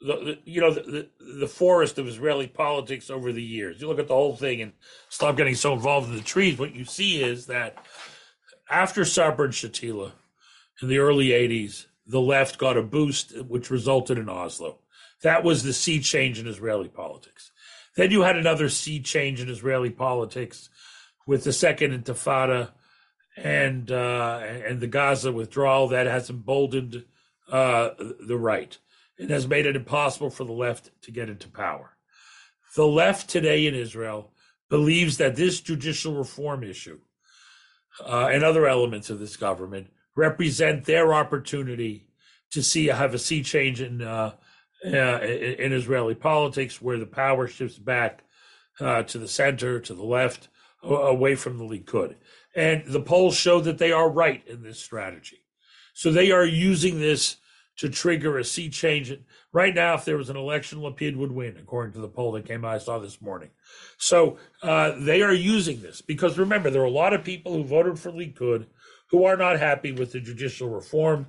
the, 0.00 0.16
the, 0.16 0.38
you 0.44 0.60
know 0.60 0.72
the, 0.72 1.08
the, 1.40 1.46
forest 1.46 1.98
of 1.98 2.06
Israeli 2.06 2.46
politics 2.46 3.08
over 3.08 3.32
the 3.32 3.42
years. 3.42 3.80
You 3.80 3.88
look 3.88 3.98
at 3.98 4.08
the 4.08 4.14
whole 4.14 4.36
thing 4.36 4.60
and 4.60 4.72
stop 5.08 5.36
getting 5.36 5.54
so 5.54 5.72
involved 5.72 6.10
in 6.10 6.16
the 6.16 6.22
trees. 6.22 6.58
What 6.58 6.74
you 6.74 6.84
see 6.84 7.22
is 7.22 7.46
that 7.46 7.76
after 8.70 9.04
Sabra 9.04 9.46
and 9.46 9.54
Shatila 9.54 10.12
in 10.82 10.88
the 10.88 10.98
early 10.98 11.28
'80s, 11.28 11.86
the 12.06 12.20
left 12.20 12.58
got 12.58 12.76
a 12.76 12.82
boost, 12.82 13.38
which 13.44 13.70
resulted 13.70 14.18
in 14.18 14.28
Oslo. 14.28 14.78
That 15.22 15.42
was 15.42 15.62
the 15.62 15.72
sea 15.72 16.00
change 16.00 16.38
in 16.38 16.46
Israeli 16.46 16.88
politics. 16.88 17.50
Then 17.96 18.10
you 18.10 18.22
had 18.22 18.36
another 18.36 18.68
sea 18.68 19.00
change 19.00 19.40
in 19.40 19.48
Israeli 19.48 19.90
politics 19.90 20.68
with 21.26 21.44
the 21.44 21.52
Second 21.52 22.04
Intifada 22.04 22.72
and 23.36 23.90
uh, 23.90 24.40
and 24.42 24.80
the 24.80 24.86
Gaza 24.86 25.32
withdrawal 25.32 25.88
that 25.88 26.06
has 26.06 26.30
emboldened 26.30 27.04
uh, 27.50 27.90
the 27.98 28.36
right 28.36 28.78
and 29.18 29.30
has 29.30 29.46
made 29.46 29.66
it 29.66 29.76
impossible 29.76 30.30
for 30.30 30.44
the 30.44 30.52
left 30.52 30.90
to 31.02 31.10
get 31.10 31.28
into 31.28 31.48
power. 31.48 31.96
The 32.74 32.86
left 32.86 33.28
today 33.28 33.66
in 33.66 33.74
Israel 33.74 34.32
believes 34.68 35.16
that 35.18 35.36
this 35.36 35.60
judicial 35.60 36.14
reform 36.14 36.62
issue 36.62 37.00
uh, 38.04 38.28
and 38.32 38.42
other 38.42 38.66
elements 38.66 39.10
of 39.10 39.18
this 39.18 39.36
government 39.36 39.88
represent 40.14 40.84
their 40.84 41.14
opportunity 41.14 42.08
to 42.50 42.62
see 42.62 42.86
have 42.86 43.14
a 43.14 43.18
sea 43.18 43.42
change 43.42 43.80
in 43.80 44.02
uh, 44.02 44.32
uh, 44.84 45.20
in 45.20 45.72
Israeli 45.72 46.14
politics, 46.14 46.80
where 46.80 46.98
the 46.98 47.06
power 47.06 47.48
shifts 47.48 47.78
back 47.78 48.22
uh, 48.78 49.02
to 49.04 49.18
the 49.18 49.28
center, 49.28 49.80
to 49.80 49.94
the 49.94 50.04
left, 50.04 50.48
away 50.82 51.34
from 51.34 51.58
the 51.58 51.64
Likud. 51.64 52.14
And 52.56 52.84
the 52.86 53.00
polls 53.00 53.36
show 53.36 53.60
that 53.60 53.78
they 53.78 53.92
are 53.92 54.10
right 54.10 54.42
in 54.48 54.62
this 54.62 54.80
strategy. 54.80 55.44
So 55.94 56.10
they 56.10 56.32
are 56.32 56.44
using 56.44 56.98
this 56.98 57.36
to 57.76 57.88
trigger 57.90 58.38
a 58.38 58.44
sea 58.44 58.70
change. 58.70 59.12
Right 59.52 59.74
now, 59.74 59.94
if 59.94 60.04
there 60.04 60.16
was 60.16 60.30
an 60.30 60.36
election, 60.36 60.80
Lapid 60.80 61.16
would 61.16 61.30
win, 61.30 61.56
according 61.58 61.92
to 61.92 62.00
the 62.00 62.08
poll 62.08 62.32
that 62.32 62.46
came 62.46 62.64
out 62.64 62.74
I 62.74 62.78
saw 62.78 62.98
this 62.98 63.20
morning. 63.20 63.50
So 63.98 64.38
uh, 64.62 64.92
they 64.98 65.22
are 65.22 65.34
using 65.34 65.82
this 65.82 66.00
because 66.00 66.38
remember, 66.38 66.70
there 66.70 66.82
are 66.82 66.86
a 66.86 66.90
lot 66.90 67.12
of 67.12 67.22
people 67.22 67.52
who 67.52 67.64
voted 67.64 67.98
for 67.98 68.10
Likud 68.10 68.66
who 69.10 69.24
are 69.24 69.36
not 69.36 69.58
happy 69.58 69.92
with 69.92 70.12
the 70.12 70.20
judicial 70.20 70.68
reform, 70.68 71.26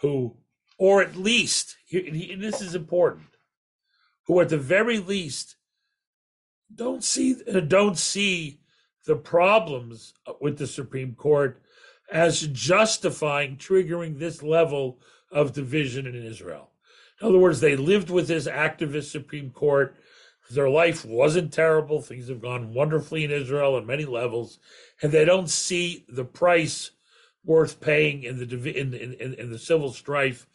who, 0.00 0.36
or 0.78 1.02
at 1.02 1.16
least, 1.16 1.76
and 1.92 2.42
this 2.42 2.60
is 2.60 2.74
important, 2.74 3.28
who 4.26 4.40
at 4.40 4.48
the 4.48 4.58
very 4.58 4.98
least 4.98 5.56
don't 6.74 7.02
see 7.02 7.34
don't 7.66 7.98
see 7.98 8.59
the 9.06 9.16
problems 9.16 10.14
with 10.40 10.58
the 10.58 10.66
Supreme 10.66 11.14
Court 11.14 11.60
as 12.10 12.46
justifying 12.48 13.56
triggering 13.56 14.18
this 14.18 14.42
level 14.42 14.98
of 15.30 15.52
division 15.52 16.06
in 16.06 16.14
Israel. 16.14 16.70
In 17.20 17.28
other 17.28 17.38
words, 17.38 17.60
they 17.60 17.76
lived 17.76 18.10
with 18.10 18.28
this 18.28 18.48
activist 18.48 19.10
Supreme 19.10 19.50
Court. 19.50 19.94
Their 20.50 20.68
life 20.68 21.04
wasn't 21.04 21.52
terrible. 21.52 22.00
Things 22.00 22.28
have 22.28 22.40
gone 22.40 22.74
wonderfully 22.74 23.24
in 23.24 23.30
Israel 23.30 23.76
on 23.76 23.86
many 23.86 24.04
levels, 24.04 24.58
and 25.00 25.12
they 25.12 25.24
don't 25.24 25.48
see 25.48 26.04
the 26.08 26.24
price 26.24 26.90
worth 27.44 27.80
paying 27.80 28.24
in 28.24 28.38
the 28.38 28.78
in, 28.78 28.92
in, 28.94 29.34
in 29.34 29.50
the 29.50 29.58
civil 29.58 29.92
strife 29.92 30.46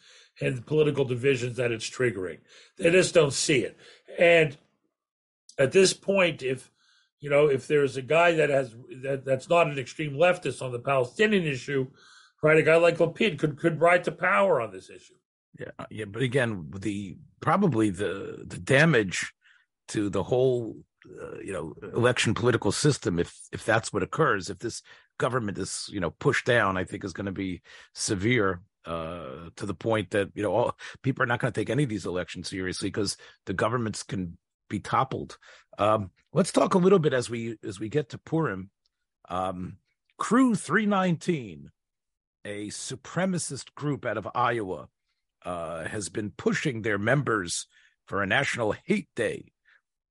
and 0.42 0.58
the 0.58 0.62
political 0.62 1.06
divisions 1.06 1.56
that 1.58 1.72
it's 1.72 1.90
triggering. 1.90 2.40
They 2.78 2.92
just 2.92 3.14
don't 3.14 3.34
see 3.34 3.60
it. 3.60 3.78
And 4.20 4.58
at 5.58 5.72
this 5.72 5.94
point, 5.94 6.44
if 6.44 6.70
you 7.26 7.32
know, 7.32 7.48
if 7.48 7.66
there's 7.66 7.98
a 7.98 8.04
guy 8.04 8.34
that 8.34 8.52
has 8.52 8.76
that, 9.02 9.26
that's 9.26 9.50
not 9.50 9.66
an 9.66 9.80
extreme 9.80 10.14
leftist 10.14 10.62
on 10.62 10.72
the 10.72 10.78
Palestinian 10.78 11.44
issue, 11.44 11.88
right? 12.44 12.60
A 12.60 12.62
guy 12.62 12.76
like 12.76 13.00
Lapid 13.00 13.40
could 13.40 13.58
could 13.58 13.82
ride 13.82 14.04
to 14.04 14.12
power 14.12 14.62
on 14.62 14.72
this 14.72 14.92
issue. 14.92 15.16
Yeah, 15.60 15.72
uh, 15.80 15.86
yeah, 15.90 16.06
but 16.06 16.22
again, 16.22 16.70
the 16.78 17.18
probably 17.42 17.90
the 17.90 18.44
the 18.46 18.60
damage 18.60 19.34
to 19.88 20.12
the 20.12 20.22
whole 20.22 20.78
uh, 21.20 21.40
you 21.44 21.52
know 21.52 21.74
election 21.96 22.36
political 22.36 22.72
system 22.72 23.18
if 23.18 23.36
if 23.52 23.66
that's 23.66 23.92
what 23.92 24.04
occurs 24.04 24.52
if 24.52 24.60
this 24.60 24.84
government 25.18 25.58
is 25.58 25.88
you 25.92 26.00
know 26.00 26.10
pushed 26.10 26.46
down 26.46 26.78
i 26.78 26.84
think 26.84 27.04
is 27.04 27.14
going 27.14 27.28
to 27.28 27.32
be 27.32 27.62
severe 27.94 28.62
uh, 28.86 29.50
to 29.56 29.68
the 29.68 29.76
point 29.76 30.10
that 30.12 30.30
you 30.34 30.42
know 30.42 30.52
all, 30.52 30.78
people 31.04 31.22
are 31.22 31.28
not 31.28 31.40
going 31.40 31.54
to 31.54 31.60
take 31.60 31.70
any 31.70 31.84
of 31.84 31.90
these 31.90 32.08
elections 32.08 32.50
seriously 32.50 32.88
because 32.88 33.18
the 33.46 33.54
governments 33.54 34.02
can 34.02 34.36
be 34.70 34.80
toppled 34.80 35.38
um, 35.78 36.12
let's 36.34 36.52
talk 36.52 36.74
a 36.74 36.80
little 36.80 37.00
bit 37.00 37.14
as 37.14 37.30
we 37.30 37.58
as 37.64 37.80
we 37.80 37.90
get 37.90 38.10
to 38.10 38.18
purim 38.18 38.70
um, 39.30 39.78
crew 40.18 40.56
319 40.56 41.72
a 42.46 42.68
supremacist 42.68 43.74
group 43.74 44.06
out 44.06 44.18
of 44.18 44.28
Iowa 44.36 44.88
uh, 45.44 45.86
has 45.86 46.10
been 46.10 46.32
pushing 46.32 46.82
their 46.82 46.98
members 46.98 47.68
for 48.06 48.22
a 48.22 48.28
national 48.28 48.76
hate 48.86 49.10
day, 49.16 49.52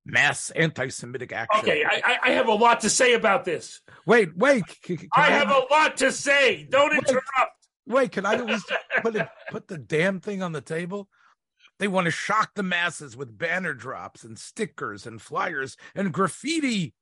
mass 0.05 0.51
anti-Semitic 0.51 1.33
action. 1.33 1.61
Okay, 1.61 1.85
I, 1.85 2.19
I 2.23 2.31
have 2.31 2.49
a 2.49 2.55
lot 2.55 2.81
to 2.81 2.91
say 2.91 3.15
about 3.15 3.45
this. 3.45 3.81
Wait, 4.05 4.37
wait. 4.37 4.65
I, 4.89 4.99
I, 5.15 5.27
have 5.31 5.51
a 5.51 5.63
lot 5.71 5.97
to 5.99 6.11
say. 6.11 6.67
Don't 6.69 6.91
wait, 6.91 6.99
interrupt. 6.99 7.69
Wait, 7.87 8.13
can 8.13 8.27
I 8.27 8.35
at 8.35 8.47
least 8.47 8.71
put 9.03 9.15
it, 9.15 9.29
put 9.51 9.69
the 9.69 9.79
damn 9.79 10.21
thing 10.21 10.43
on 10.43 10.53
the 10.53 10.61
table? 10.61 11.09
They 11.79 11.89
want 11.89 12.07
to 12.07 12.11
shock 12.11 12.53
the 12.55 12.63
masses 12.63 13.17
with 13.17 13.37
banner 13.37 13.75
drops 13.75 14.25
and 14.25 14.39
stickers 14.39 15.07
and 15.07 15.21
flyers 15.21 15.77
and 15.95 16.13
graffiti. 16.13 16.95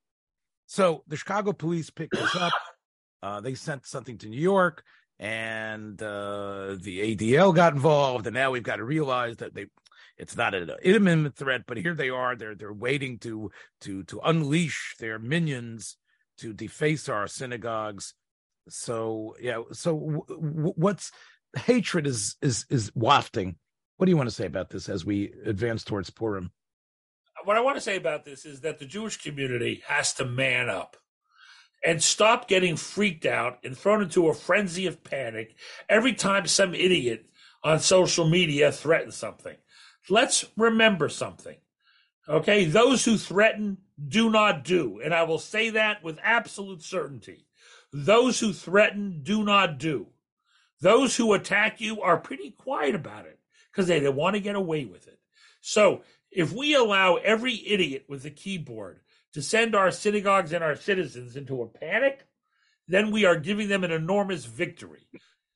So 0.67 1.05
the 1.07 1.17
Chicago 1.17 1.53
police 1.53 1.91
picked 1.91 2.15
this 2.15 2.37
up. 2.37 2.53
Uh, 3.25 3.41
they 3.41 3.55
sent 3.55 3.87
something 3.87 4.19
to 4.19 4.29
New 4.29 4.41
York 4.41 4.83
and 5.23 6.03
uh, 6.03 6.75
the 6.81 7.15
ADL 7.17 7.55
got 7.55 7.73
involved, 7.73 8.27
and 8.27 8.35
now 8.35 8.51
we've 8.51 8.65
got 8.65 8.77
to 8.77 8.85
realize 8.85 9.37
that 9.37 9.55
they 9.55 9.67
it's 10.19 10.37
not 10.37 10.55
an 10.55 10.71
imminent 10.83 11.37
threat, 11.37 11.63
but 11.67 11.77
here 11.77 11.95
they 11.95 12.11
are. 12.11 12.35
They're 12.35 12.57
they're 12.57 12.73
waiting 12.73 13.19
to 13.21 13.51
to 13.83 14.03
to 14.05 14.21
unleash 14.25 14.97
their 14.99 15.21
minions 15.21 15.97
to 16.39 16.53
deface 16.53 17.09
our 17.09 17.29
synagogues. 17.29 18.15
So 18.69 19.37
yeah, 19.41 19.63
so 19.71 19.95
w- 19.95 20.25
w- 20.29 20.75
what's 20.77 21.13
hatred 21.57 22.09
is 22.09 22.37
is 22.43 22.67
is 22.69 22.91
wafting. 22.95 23.57
What 24.03 24.07
do 24.07 24.11
you 24.11 24.17
want 24.17 24.31
to 24.31 24.35
say 24.35 24.47
about 24.47 24.71
this 24.71 24.89
as 24.89 25.05
we 25.05 25.33
advance 25.47 25.85
towards 25.85 26.11
Purim? 26.11 26.51
What 27.45 27.57
I 27.57 27.61
want 27.61 27.77
to 27.77 27.81
say 27.81 27.95
about 27.95 28.25
this 28.25 28.45
is 28.45 28.63
that 28.63 28.81
the 28.81 28.85
Jewish 28.85 29.23
community 29.23 29.81
has 29.87 30.13
to 30.15 30.25
man 30.25 30.69
up 30.69 30.97
and 31.87 32.03
stop 32.03 32.49
getting 32.49 32.75
freaked 32.75 33.25
out 33.27 33.61
and 33.63 33.79
thrown 33.79 34.03
into 34.03 34.27
a 34.27 34.35
frenzy 34.35 34.89
of 34.89 35.05
panic 35.05 35.55
every 35.89 36.15
time 36.15 36.49
some 36.49 36.75
idiot 36.75 37.27
on 37.63 37.79
social 37.79 38.29
media 38.29 38.73
threatens 38.73 39.15
something. 39.15 39.55
Let's 40.11 40.47
remember 40.57 41.09
something. 41.09 41.59
Okay, 42.29 42.65
those 42.65 43.05
who 43.05 43.17
threaten 43.17 43.79
do 44.05 44.31
not 44.31 44.65
do. 44.65 45.01
And 45.01 45.15
I 45.15 45.23
will 45.23 45.39
say 45.39 45.71
that 45.71 46.03
with 46.03 46.19
absolute 46.25 46.83
certainty. 46.83 47.47
Those 47.93 48.41
who 48.41 48.53
threaten 48.53 49.21
do 49.23 49.45
not 49.45 49.79
do. 49.79 50.09
Those 50.81 51.17
who 51.17 51.35
attack 51.35 51.81
you 51.81 52.03
are 52.03 52.17
pretty 52.17 52.51
quiet 52.51 52.97
about 52.97 53.27
it 53.27 53.39
because 53.73 53.89
they, 53.89 54.01
they 54.01 54.09
want 54.09 54.35
to 54.35 54.41
get 54.41 54.55
away 54.55 54.85
with 54.85 55.09
it. 55.09 55.19
So 55.61 56.03
if 56.31 56.53
we 56.53 56.75
allow 56.75 57.17
every 57.17 57.67
idiot 57.67 58.05
with 58.09 58.25
a 58.25 58.31
keyboard 58.31 59.01
to 59.33 59.43
send 59.43 59.75
our 59.75 59.91
synagogues 59.91 60.53
and 60.53 60.63
our 60.63 60.77
citizens 60.77 61.37
into 61.37 61.63
a 61.63 61.67
panic, 61.67 62.27
then 62.89 63.11
we 63.11 63.25
are 63.25 63.37
giving 63.37 63.69
them 63.69 63.85
an 63.85 63.93
enormous 63.93 64.45
victory. 64.45 65.07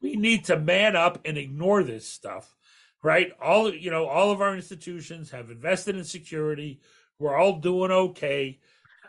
We 0.01 0.17
need 0.17 0.45
to 0.47 0.59
man 0.59 0.97
up 0.97 1.21
and 1.25 1.37
ignore 1.37 1.83
this 1.83 2.09
stuff, 2.09 2.55
right? 3.03 3.33
All 3.43 3.73
you 3.73 3.91
know, 3.91 4.07
all 4.07 4.31
of 4.31 4.41
our 4.41 4.55
institutions 4.55 5.31
have 5.31 5.51
invested 5.51 5.97
in 5.97 6.05
security. 6.05 6.81
We're 7.19 7.37
all 7.37 7.59
doing 7.59 7.91
okay. 7.91 8.61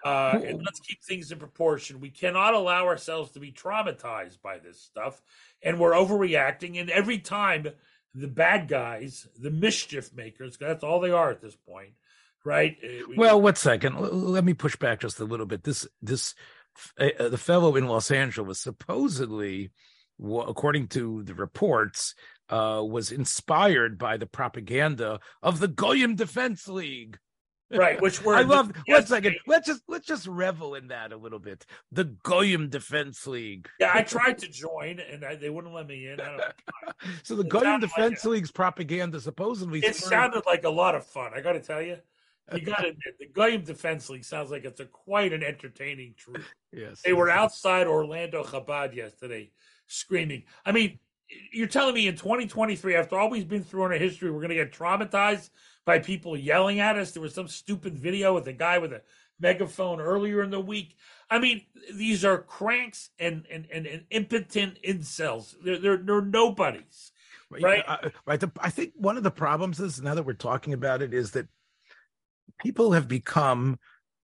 Uh, 0.04 0.40
and 0.46 0.60
let's 0.64 0.80
keep 0.80 1.04
things 1.04 1.32
in 1.32 1.40
proportion. 1.40 2.00
We 2.00 2.12
cannot 2.12 2.54
allow 2.54 2.86
ourselves 2.86 3.32
to 3.32 3.40
be 3.40 3.52
traumatized 3.52 4.42
by 4.42 4.60
this 4.60 4.80
stuff, 4.80 5.22
and 5.62 5.80
we're 5.80 5.92
overreacting. 5.92 6.80
And 6.80 6.90
every 6.90 7.18
time 7.18 7.68
the 8.20 8.28
bad 8.28 8.68
guys, 8.68 9.28
the 9.40 9.52
mischief 9.52 10.14
makers, 10.16 10.58
that's 10.58 10.84
all 10.84 11.00
they 11.00 11.12
are 11.12 11.30
at 11.30 11.42
this 11.42 11.56
point, 11.56 11.92
right? 12.44 12.78
Uh, 12.84 13.14
well, 13.16 13.42
what 13.42 13.58
second? 13.58 13.98
Let 14.00 14.44
me 14.44 14.54
push 14.54 14.76
back 14.76 15.02
just 15.02 15.20
a 15.20 15.26
little 15.26 15.46
bit. 15.46 15.64
This 15.64 15.88
this 16.02 16.36
uh, 17.00 17.10
uh, 17.20 17.30
the 17.30 17.38
fellow 17.38 17.76
in 17.76 17.88
Los 17.88 18.12
Angeles 18.12 18.60
supposedly 18.60 19.72
according 20.20 20.88
to 20.88 21.24
the 21.24 21.34
reports, 21.34 22.16
uh, 22.50 22.82
was 22.84 23.12
inspired 23.12 23.98
by 23.98 24.18
the 24.18 24.26
propaganda 24.26 25.20
of 25.42 25.60
the 25.60 25.68
Goyim 25.68 26.16
Defense 26.16 26.68
League. 26.68 27.20
Right, 27.70 28.02
which 28.02 28.24
were 28.24 28.36
I 28.36 28.44
love. 28.44 28.72
One 28.86 29.06
second, 29.06 29.36
let's 29.46 29.68
just 29.68 29.82
let's 29.88 30.08
just 30.08 30.26
revel 30.26 30.76
in 30.76 30.88
that 30.88 31.12
a 31.12 31.18
little 31.18 31.40
bit. 31.40 31.66
The 31.92 32.06
Goyim 32.06 32.70
Defense 32.70 33.28
League. 33.28 33.68
Yeah, 33.80 33.92
I 33.94 34.04
tried 34.04 34.38
to 34.40 34.48
join 34.48 35.00
and 35.00 35.26
I, 35.26 35.36
they 35.36 35.50
wouldn't 35.50 35.74
let 35.74 35.88
me 35.88 36.08
in. 36.08 36.20
so 37.24 37.36
the 37.36 37.44
it 37.44 37.50
Goyim 37.50 37.82
Defense 37.82 38.24
like 38.24 38.32
League's 38.32 38.52
propaganda 38.52 39.20
supposedly. 39.20 39.80
It 39.80 39.96
sounded 39.96 40.44
like 40.46 40.64
a 40.64 40.70
lot 40.70 40.96
of 40.96 41.06
fun. 41.06 41.32
I 41.36 41.42
got 41.42 41.54
to 41.54 41.60
tell 41.60 41.82
you. 41.82 41.98
You 42.54 42.62
got 42.62 42.78
to 42.78 42.88
admit, 42.88 43.20
the 43.20 43.28
Goyim 43.28 43.64
Defense 43.64 44.10
League 44.10 44.24
sounds 44.24 44.50
like 44.50 44.64
it's 44.64 44.80
a 44.80 44.86
quite 44.86 45.34
an 45.34 45.44
entertaining 45.44 46.14
troop. 46.16 46.44
Yes, 46.72 47.02
they 47.04 47.12
were 47.12 47.30
outside 47.30 47.88
Orlando 47.88 48.44
Chabad 48.44 48.96
yesterday, 48.96 49.52
screaming. 49.88 50.44
I 50.66 50.72
mean, 50.72 51.00
you're 51.52 51.68
telling 51.68 51.96
me 51.96 52.08
in 52.08 52.16
2023, 52.16 52.96
after 52.96 53.20
all 53.20 53.30
we've 53.30 53.50
been 53.50 53.64
through 53.64 53.88
in 53.88 53.92
our 53.92 53.98
history, 53.98 54.32
we're 54.32 54.40
going 54.40 54.50
to 54.50 54.56
get 54.56 54.72
traumatized 54.72 55.50
by 55.88 56.00
people 56.00 56.36
yelling 56.36 56.82
at 56.82 56.98
us. 56.98 57.12
There 57.12 57.22
was 57.22 57.34
some 57.34 57.48
stupid 57.48 57.98
video 57.98 58.36
with 58.36 58.46
a 58.48 58.54
guy 58.54 58.78
with 58.78 58.92
a 58.92 59.02
megaphone 59.40 60.02
earlier 60.02 60.44
in 60.44 60.50
the 60.50 60.60
week. 60.60 60.98
I 61.30 61.40
mean, 61.40 61.62
these 61.96 62.26
are 62.26 62.40
cranks 62.40 63.10
and 63.18 63.46
and, 63.50 63.66
and, 63.74 63.88
and 63.88 64.04
impotent 64.12 64.80
incels. 64.86 65.56
They're, 65.64 65.80
they're 65.80 65.98
they're 65.98 66.22
nobodies, 66.22 67.14
right? 67.50 67.84
Uh, 67.88 68.10
right. 68.26 68.40
The, 68.40 68.52
I 68.60 68.70
think 68.70 68.92
one 68.96 69.16
of 69.16 69.24
the 69.24 69.32
problems 69.32 69.80
is 69.80 70.02
now 70.02 70.14
that 70.14 70.24
we're 70.24 70.34
talking 70.34 70.74
about 70.74 71.02
it 71.02 71.14
is 71.14 71.32
that 71.32 71.48
people 72.60 72.92
have 72.92 73.08
become 73.08 73.80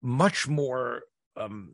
much 0.02 0.48
more 0.48 1.02
um, 1.36 1.74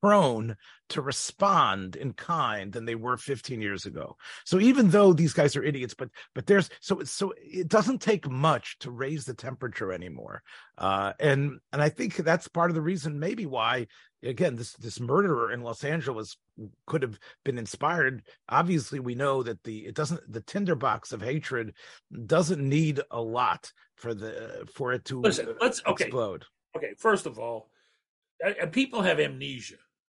prone 0.00 0.56
to 0.90 1.02
respond 1.02 1.96
in 1.96 2.12
kind 2.12 2.72
than 2.72 2.84
they 2.84 2.94
were 2.94 3.16
15 3.16 3.60
years 3.60 3.86
ago. 3.86 4.16
So 4.44 4.58
even 4.58 4.90
though 4.90 5.12
these 5.12 5.32
guys 5.32 5.56
are 5.56 5.64
idiots, 5.64 5.94
but 5.94 6.08
but 6.34 6.46
there's 6.46 6.70
so 6.80 7.02
so 7.04 7.34
it 7.36 7.68
doesn't 7.68 8.00
take 8.00 8.28
much 8.28 8.78
to 8.80 8.90
raise 8.90 9.24
the 9.24 9.34
temperature 9.34 9.92
anymore. 9.92 10.42
Uh, 10.76 11.12
and 11.20 11.58
and 11.72 11.82
I 11.82 11.88
think 11.88 12.16
that's 12.16 12.48
part 12.48 12.70
of 12.70 12.74
the 12.74 12.82
reason 12.82 13.18
maybe 13.18 13.46
why 13.46 13.86
again 14.22 14.56
this 14.56 14.72
this 14.74 15.00
murderer 15.00 15.52
in 15.52 15.62
Los 15.62 15.84
Angeles 15.84 16.36
could 16.86 17.02
have 17.02 17.18
been 17.44 17.58
inspired. 17.58 18.22
Obviously, 18.48 19.00
we 19.00 19.14
know 19.14 19.42
that 19.42 19.62
the 19.64 19.86
it 19.86 19.94
doesn't 19.94 20.20
the 20.32 20.40
tinderbox 20.40 21.12
of 21.12 21.22
hatred 21.22 21.74
doesn't 22.26 22.66
need 22.66 23.00
a 23.10 23.20
lot 23.20 23.72
for 23.96 24.14
the 24.14 24.66
for 24.74 24.92
it 24.92 25.04
to 25.06 25.20
Listen, 25.20 25.54
let's 25.60 25.82
okay. 25.86 26.04
explode. 26.04 26.44
Okay, 26.76 26.94
first 26.96 27.26
of 27.26 27.38
all, 27.38 27.70
people 28.72 29.02
have 29.02 29.20
amnesia. 29.20 29.76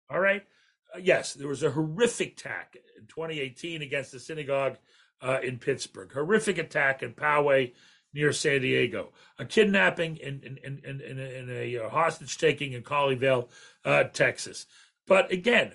All 0.09 0.19
right. 0.19 0.43
Uh, 0.93 0.99
yes, 0.99 1.33
there 1.33 1.47
was 1.47 1.63
a 1.63 1.71
horrific 1.71 2.33
attack 2.33 2.75
in 2.97 3.05
2018 3.07 3.81
against 3.81 4.11
the 4.11 4.19
synagogue 4.19 4.77
uh, 5.21 5.39
in 5.43 5.59
Pittsburgh. 5.59 6.11
Horrific 6.11 6.57
attack 6.57 7.03
in 7.03 7.13
Poway 7.13 7.73
near 8.13 8.33
San 8.33 8.61
Diego. 8.61 9.11
A 9.37 9.45
kidnapping 9.45 10.19
and 10.23 10.43
in, 10.43 10.57
in, 10.63 10.81
in, 10.83 11.01
in, 11.01 11.19
a, 11.19 11.23
in 11.23 11.49
a 11.49 11.85
uh, 11.85 11.89
hostage 11.89 12.37
taking 12.37 12.73
in 12.73 12.81
Colleyville, 12.81 13.49
uh, 13.85 14.03
Texas. 14.05 14.65
But 15.05 15.31
again, 15.31 15.73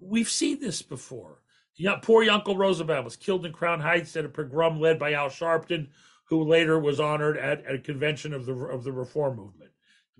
we've 0.00 0.28
seen 0.28 0.60
this 0.60 0.82
before. 0.82 1.40
Yeah, 1.76 1.96
poor 2.00 2.24
Yankel 2.24 2.56
Rosenbaum 2.56 3.04
was 3.04 3.16
killed 3.16 3.44
in 3.44 3.52
Crown 3.52 3.80
Heights 3.80 4.16
at 4.16 4.24
a 4.24 4.28
pogrom 4.28 4.80
led 4.80 4.98
by 4.98 5.12
Al 5.14 5.28
Sharpton, 5.28 5.88
who 6.28 6.44
later 6.44 6.78
was 6.78 7.00
honored 7.00 7.36
at, 7.36 7.64
at 7.64 7.74
a 7.74 7.78
convention 7.78 8.32
of 8.32 8.46
the 8.46 8.54
of 8.54 8.84
the 8.84 8.92
Reform 8.92 9.36
movement. 9.36 9.72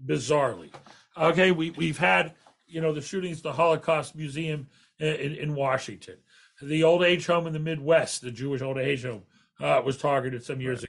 Bizarrely, 0.04 0.72
okay, 1.16 1.50
we 1.52 1.70
we've 1.70 1.98
had 1.98 2.34
you 2.66 2.80
know, 2.80 2.92
the 2.92 3.00
shootings, 3.00 3.38
at 3.38 3.42
the 3.44 3.52
Holocaust 3.52 4.16
Museum 4.16 4.66
in, 4.98 5.34
in 5.36 5.54
Washington, 5.54 6.16
the 6.60 6.82
old 6.82 7.02
age 7.02 7.26
home 7.26 7.46
in 7.46 7.52
the 7.52 7.58
Midwest, 7.58 8.22
the 8.22 8.30
Jewish 8.30 8.62
old 8.62 8.78
age 8.78 9.04
home, 9.04 9.22
uh, 9.60 9.80
was 9.84 9.96
targeted 9.96 10.42
some 10.42 10.60
years 10.60 10.84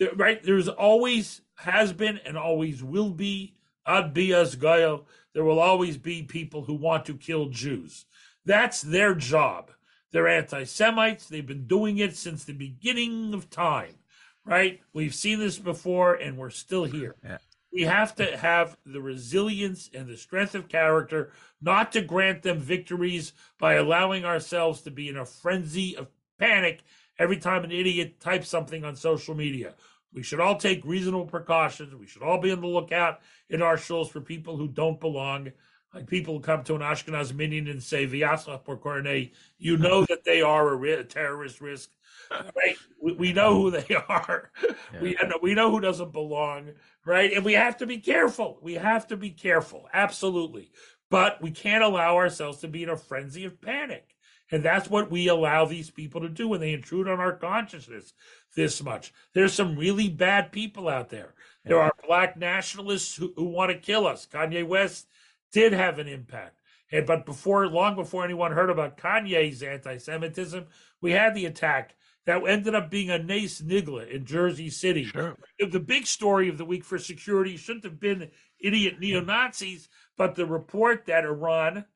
right. 0.00 0.06
ago. 0.06 0.16
Right? 0.16 0.42
There's 0.42 0.68
always 0.68 1.40
has 1.56 1.92
been 1.92 2.20
and 2.24 2.36
always 2.36 2.82
will 2.82 3.10
be 3.10 3.54
ad 3.86 4.14
bias 4.14 4.54
goel. 4.54 5.06
There 5.32 5.44
will 5.44 5.58
always 5.58 5.96
be 5.96 6.22
people 6.22 6.62
who 6.62 6.74
want 6.74 7.06
to 7.06 7.14
kill 7.14 7.48
Jews. 7.48 8.04
That's 8.44 8.82
their 8.82 9.14
job. 9.14 9.70
They're 10.12 10.28
anti 10.28 10.64
Semites. 10.64 11.28
They've 11.28 11.46
been 11.46 11.66
doing 11.66 11.98
it 11.98 12.16
since 12.16 12.44
the 12.44 12.52
beginning 12.52 13.34
of 13.34 13.50
time, 13.50 13.96
right? 14.44 14.80
We've 14.92 15.14
seen 15.14 15.40
this 15.40 15.58
before 15.58 16.14
and 16.14 16.36
we're 16.36 16.50
still 16.50 16.84
here. 16.84 17.16
Yeah 17.24 17.38
we 17.72 17.82
have 17.82 18.14
to 18.16 18.36
have 18.36 18.76
the 18.86 19.00
resilience 19.00 19.90
and 19.92 20.08
the 20.08 20.16
strength 20.16 20.54
of 20.54 20.68
character 20.68 21.30
not 21.60 21.92
to 21.92 22.00
grant 22.00 22.42
them 22.42 22.58
victories 22.58 23.32
by 23.58 23.74
allowing 23.74 24.24
ourselves 24.24 24.82
to 24.82 24.90
be 24.90 25.08
in 25.08 25.16
a 25.16 25.26
frenzy 25.26 25.96
of 25.96 26.08
panic 26.38 26.80
every 27.18 27.38
time 27.38 27.64
an 27.64 27.72
idiot 27.72 28.20
types 28.20 28.48
something 28.48 28.84
on 28.84 28.96
social 28.96 29.34
media. 29.34 29.74
We 30.12 30.22
should 30.22 30.40
all 30.40 30.56
take 30.56 30.84
reasonable 30.84 31.26
precautions. 31.26 31.94
We 31.94 32.06
should 32.06 32.22
all 32.22 32.40
be 32.40 32.50
on 32.50 32.60
the 32.60 32.66
lookout 32.66 33.20
in 33.50 33.60
our 33.60 33.76
shows 33.76 34.08
for 34.08 34.20
people 34.20 34.56
who 34.56 34.68
don't 34.68 35.00
belong. 35.00 35.52
Like 35.96 36.06
people 36.06 36.40
come 36.40 36.62
to 36.64 36.74
an 36.74 36.82
Ashkenaz 36.82 37.34
minyan 37.34 37.68
and 37.68 37.82
say, 37.82 38.04
Vyasa 38.04 38.58
por 38.62 38.76
Kornei, 38.76 39.32
you 39.56 39.78
know 39.78 40.04
that 40.04 40.24
they 40.24 40.42
are 40.42 40.74
a, 40.74 41.00
a 41.00 41.04
terrorist 41.04 41.62
risk 41.62 41.90
right? 42.30 42.76
We, 43.00 43.12
we, 43.12 43.32
know 43.32 43.54
who 43.54 43.70
they 43.70 43.94
are. 44.08 44.50
Yeah. 44.92 45.00
We 45.00 45.16
we 45.42 45.54
know 45.54 45.70
who 45.70 45.80
doesn't 45.80 46.12
belong, 46.12 46.72
right? 47.04 47.32
And 47.32 47.44
we 47.44 47.54
have 47.54 47.78
to 47.78 47.86
be 47.86 47.98
careful. 47.98 48.58
We 48.60 48.74
have 48.74 49.06
to 49.08 49.16
be 49.16 49.30
careful, 49.30 49.88
absolutely. 49.92 50.70
But 51.08 51.40
we 51.40 51.50
can't 51.50 51.84
allow 51.84 52.16
ourselves 52.16 52.58
to 52.58 52.68
be 52.68 52.82
in 52.82 52.88
a 52.88 52.96
frenzy 52.96 53.44
of 53.44 53.60
panic. 53.60 54.16
And 54.50 54.64
that's 54.64 54.88
what 54.88 55.10
we 55.10 55.28
allow 55.28 55.64
these 55.64 55.90
people 55.90 56.20
to 56.20 56.28
do 56.28 56.48
when 56.48 56.60
they 56.60 56.72
intrude 56.72 57.08
on 57.08 57.18
our 57.18 57.32
consciousness 57.32 58.12
this 58.54 58.82
much. 58.82 59.12
There's 59.32 59.52
some 59.52 59.76
really 59.76 60.08
bad 60.08 60.52
people 60.52 60.88
out 60.88 61.08
there. 61.08 61.34
There 61.64 61.80
are 61.80 61.92
black 62.06 62.36
nationalists 62.36 63.16
who, 63.16 63.32
who 63.36 63.46
want 63.46 63.72
to 63.72 63.78
kill 63.78 64.06
us. 64.06 64.26
Kanye 64.30 64.66
West 64.66 65.08
did 65.56 65.72
have 65.72 65.98
an 65.98 66.06
impact. 66.06 66.60
And 66.92 67.06
but 67.06 67.24
before 67.24 67.66
long 67.66 67.96
before 67.96 68.22
anyone 68.24 68.52
heard 68.52 68.68
about 68.68 68.98
Kanye's 68.98 69.62
anti-Semitism, 69.62 70.66
we 71.00 71.12
had 71.12 71.34
the 71.34 71.46
attack 71.46 71.96
that 72.26 72.46
ended 72.46 72.74
up 72.74 72.90
being 72.90 73.10
a 73.10 73.18
nes 73.18 73.62
nigla 73.62 74.10
in 74.10 74.26
Jersey 74.26 74.68
City. 74.68 75.04
Sure. 75.04 75.34
The 75.58 75.80
big 75.80 76.06
story 76.06 76.50
of 76.50 76.58
the 76.58 76.66
week 76.66 76.84
for 76.84 76.98
security 76.98 77.56
shouldn't 77.56 77.84
have 77.84 77.98
been 77.98 78.30
idiot 78.60 79.00
neo 79.00 79.22
Nazis, 79.22 79.88
but 80.18 80.34
the 80.34 80.44
report 80.44 81.06
that 81.06 81.24
Iran, 81.24 81.86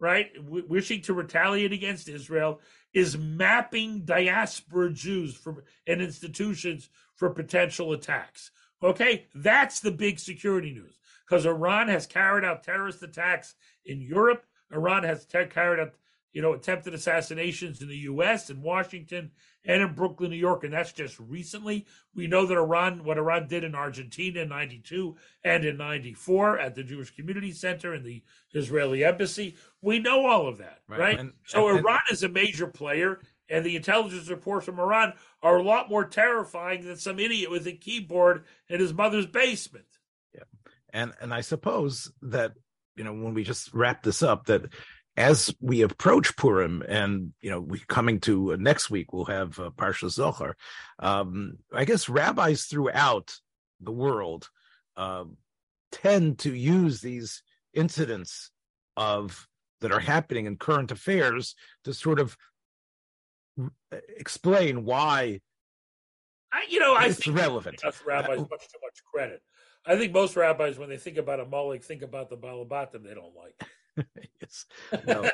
right, 0.00 0.34
w- 0.34 0.66
wishing 0.66 1.02
to 1.02 1.12
retaliate 1.12 1.74
against 1.74 2.08
Israel, 2.08 2.60
is 2.94 3.18
mapping 3.18 4.06
diaspora 4.06 4.92
Jews 4.92 5.34
for, 5.34 5.64
and 5.86 6.00
institutions 6.00 6.88
for 7.16 7.28
potential 7.30 7.92
attacks. 7.92 8.50
Okay, 8.82 9.26
that's 9.34 9.80
the 9.80 9.90
big 9.90 10.18
security 10.18 10.72
news 10.72 10.98
because 11.26 11.46
Iran 11.46 11.88
has 11.88 12.06
carried 12.06 12.44
out 12.44 12.62
terrorist 12.62 13.02
attacks 13.02 13.54
in 13.84 14.00
Europe. 14.00 14.44
Iran 14.72 15.04
has 15.04 15.26
ter- 15.26 15.46
carried 15.46 15.80
out 15.80 15.94
you 16.34 16.42
know, 16.42 16.52
attempted 16.52 16.92
assassinations 16.92 17.80
in 17.80 17.88
the 17.88 17.96
U.S. 17.98 18.50
in 18.50 18.60
Washington 18.60 19.30
and 19.64 19.80
in 19.80 19.94
Brooklyn, 19.94 20.30
New 20.30 20.36
York, 20.36 20.64
and 20.64 20.72
that's 20.72 20.92
just 20.92 21.18
recently. 21.20 21.86
We 22.12 22.26
know 22.26 22.44
that 22.44 22.56
Iran, 22.56 23.04
what 23.04 23.18
Iran 23.18 23.46
did 23.46 23.62
in 23.62 23.76
Argentina 23.76 24.40
in 24.40 24.48
'92 24.48 25.16
and 25.44 25.64
in 25.64 25.76
'94 25.76 26.58
at 26.58 26.74
the 26.74 26.82
Jewish 26.82 27.14
Community 27.14 27.52
Center 27.52 27.94
and 27.94 28.04
the 28.04 28.24
Israeli 28.52 29.04
Embassy. 29.04 29.54
We 29.80 30.00
know 30.00 30.26
all 30.26 30.48
of 30.48 30.58
that, 30.58 30.80
right? 30.88 31.00
right? 31.00 31.20
And, 31.20 31.32
so 31.46 31.68
and, 31.68 31.78
Iran 31.78 32.00
is 32.10 32.24
a 32.24 32.28
major 32.28 32.66
player, 32.66 33.20
and 33.48 33.64
the 33.64 33.76
intelligence 33.76 34.28
reports 34.28 34.66
from 34.66 34.80
Iran 34.80 35.12
are 35.40 35.58
a 35.58 35.62
lot 35.62 35.88
more 35.88 36.04
terrifying 36.04 36.84
than 36.84 36.96
some 36.96 37.20
idiot 37.20 37.48
with 37.48 37.68
a 37.68 37.72
keyboard 37.72 38.44
in 38.68 38.80
his 38.80 38.92
mother's 38.92 39.26
basement. 39.26 39.86
And 40.94 41.12
and 41.20 41.34
I 41.34 41.42
suppose 41.42 42.10
that 42.22 42.52
you 42.96 43.04
know 43.04 43.12
when 43.12 43.34
we 43.34 43.44
just 43.44 43.74
wrap 43.74 44.02
this 44.02 44.22
up 44.22 44.46
that 44.46 44.72
as 45.16 45.54
we 45.60 45.82
approach 45.82 46.36
Purim, 46.36 46.82
and 46.88 47.32
you 47.40 47.50
know, 47.50 47.60
we 47.60 47.80
coming 47.88 48.20
to 48.20 48.54
uh, 48.54 48.56
next 48.58 48.90
week, 48.90 49.12
we'll 49.12 49.26
have 49.26 49.58
uh, 49.58 49.70
Parsha 49.70 50.06
Zachor. 50.08 50.54
Um, 50.98 51.58
I 51.72 51.84
guess 51.84 52.08
rabbis 52.08 52.64
throughout 52.64 53.34
the 53.80 53.92
world 53.92 54.48
uh, 54.96 55.24
tend 55.92 56.38
to 56.40 56.52
use 56.52 57.00
these 57.00 57.42
incidents 57.72 58.50
of 58.96 59.46
that 59.80 59.92
are 59.92 60.00
happening 60.00 60.46
in 60.46 60.56
current 60.56 60.90
affairs 60.90 61.54
to 61.84 61.94
sort 61.94 62.18
of 62.18 62.36
explain 64.16 64.84
why. 64.84 65.40
I, 66.52 66.66
you 66.68 66.80
know, 66.80 66.94
I 66.94 67.06
it's 67.06 67.24
think 67.24 67.36
relevant. 67.36 67.82
rabbis 68.06 68.38
much 68.38 68.48
too 68.48 68.78
much 68.82 69.00
credit. 69.12 69.42
I 69.86 69.96
think 69.96 70.12
most 70.12 70.36
rabbis, 70.36 70.78
when 70.78 70.88
they 70.88 70.96
think 70.96 71.18
about 71.18 71.40
Amalek, 71.40 71.84
think 71.84 72.02
about 72.02 72.30
the 72.30 72.36
Balabatim 72.36 73.04
they 73.04 73.14
don't 73.14 73.34
like. 73.34 74.06
yes. 74.40 74.64
No. 75.06 75.30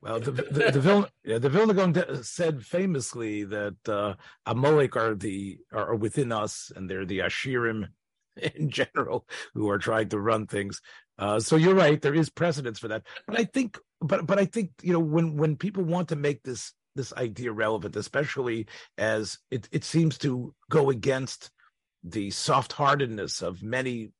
well, 0.00 0.20
the 0.20 0.30
the, 0.30 0.70
the, 0.70 1.10
yeah, 1.24 1.38
the 1.38 1.48
Vilna 1.48 2.24
said 2.24 2.64
famously 2.64 3.44
that 3.44 3.76
uh, 3.88 4.14
Amalek 4.46 4.96
are 4.96 5.14
the 5.14 5.58
are 5.72 5.94
within 5.94 6.32
us, 6.32 6.70
and 6.74 6.88
they're 6.88 7.04
the 7.04 7.20
Ashirim 7.20 7.88
in 8.54 8.70
general 8.70 9.26
who 9.54 9.68
are 9.68 9.78
trying 9.78 10.08
to 10.10 10.20
run 10.20 10.46
things. 10.46 10.80
Uh, 11.18 11.40
so 11.40 11.56
you're 11.56 11.74
right, 11.74 12.00
there 12.00 12.14
is 12.14 12.30
precedence 12.30 12.78
for 12.78 12.88
that. 12.88 13.02
But 13.26 13.38
I 13.38 13.44
think, 13.44 13.78
but 14.00 14.26
but 14.26 14.38
I 14.38 14.44
think 14.44 14.70
you 14.82 14.92
know 14.92 15.00
when 15.00 15.36
when 15.36 15.56
people 15.56 15.82
want 15.82 16.08
to 16.10 16.16
make 16.16 16.42
this 16.42 16.72
this 16.94 17.12
idea 17.14 17.52
relevant, 17.52 17.96
especially 17.96 18.66
as 18.96 19.38
it 19.50 19.68
it 19.72 19.84
seems 19.84 20.18
to 20.18 20.54
go 20.70 20.90
against 20.90 21.50
the 22.08 22.30
soft 22.30 22.72
heartedness 22.72 23.42
of 23.42 23.62
many 23.62 24.12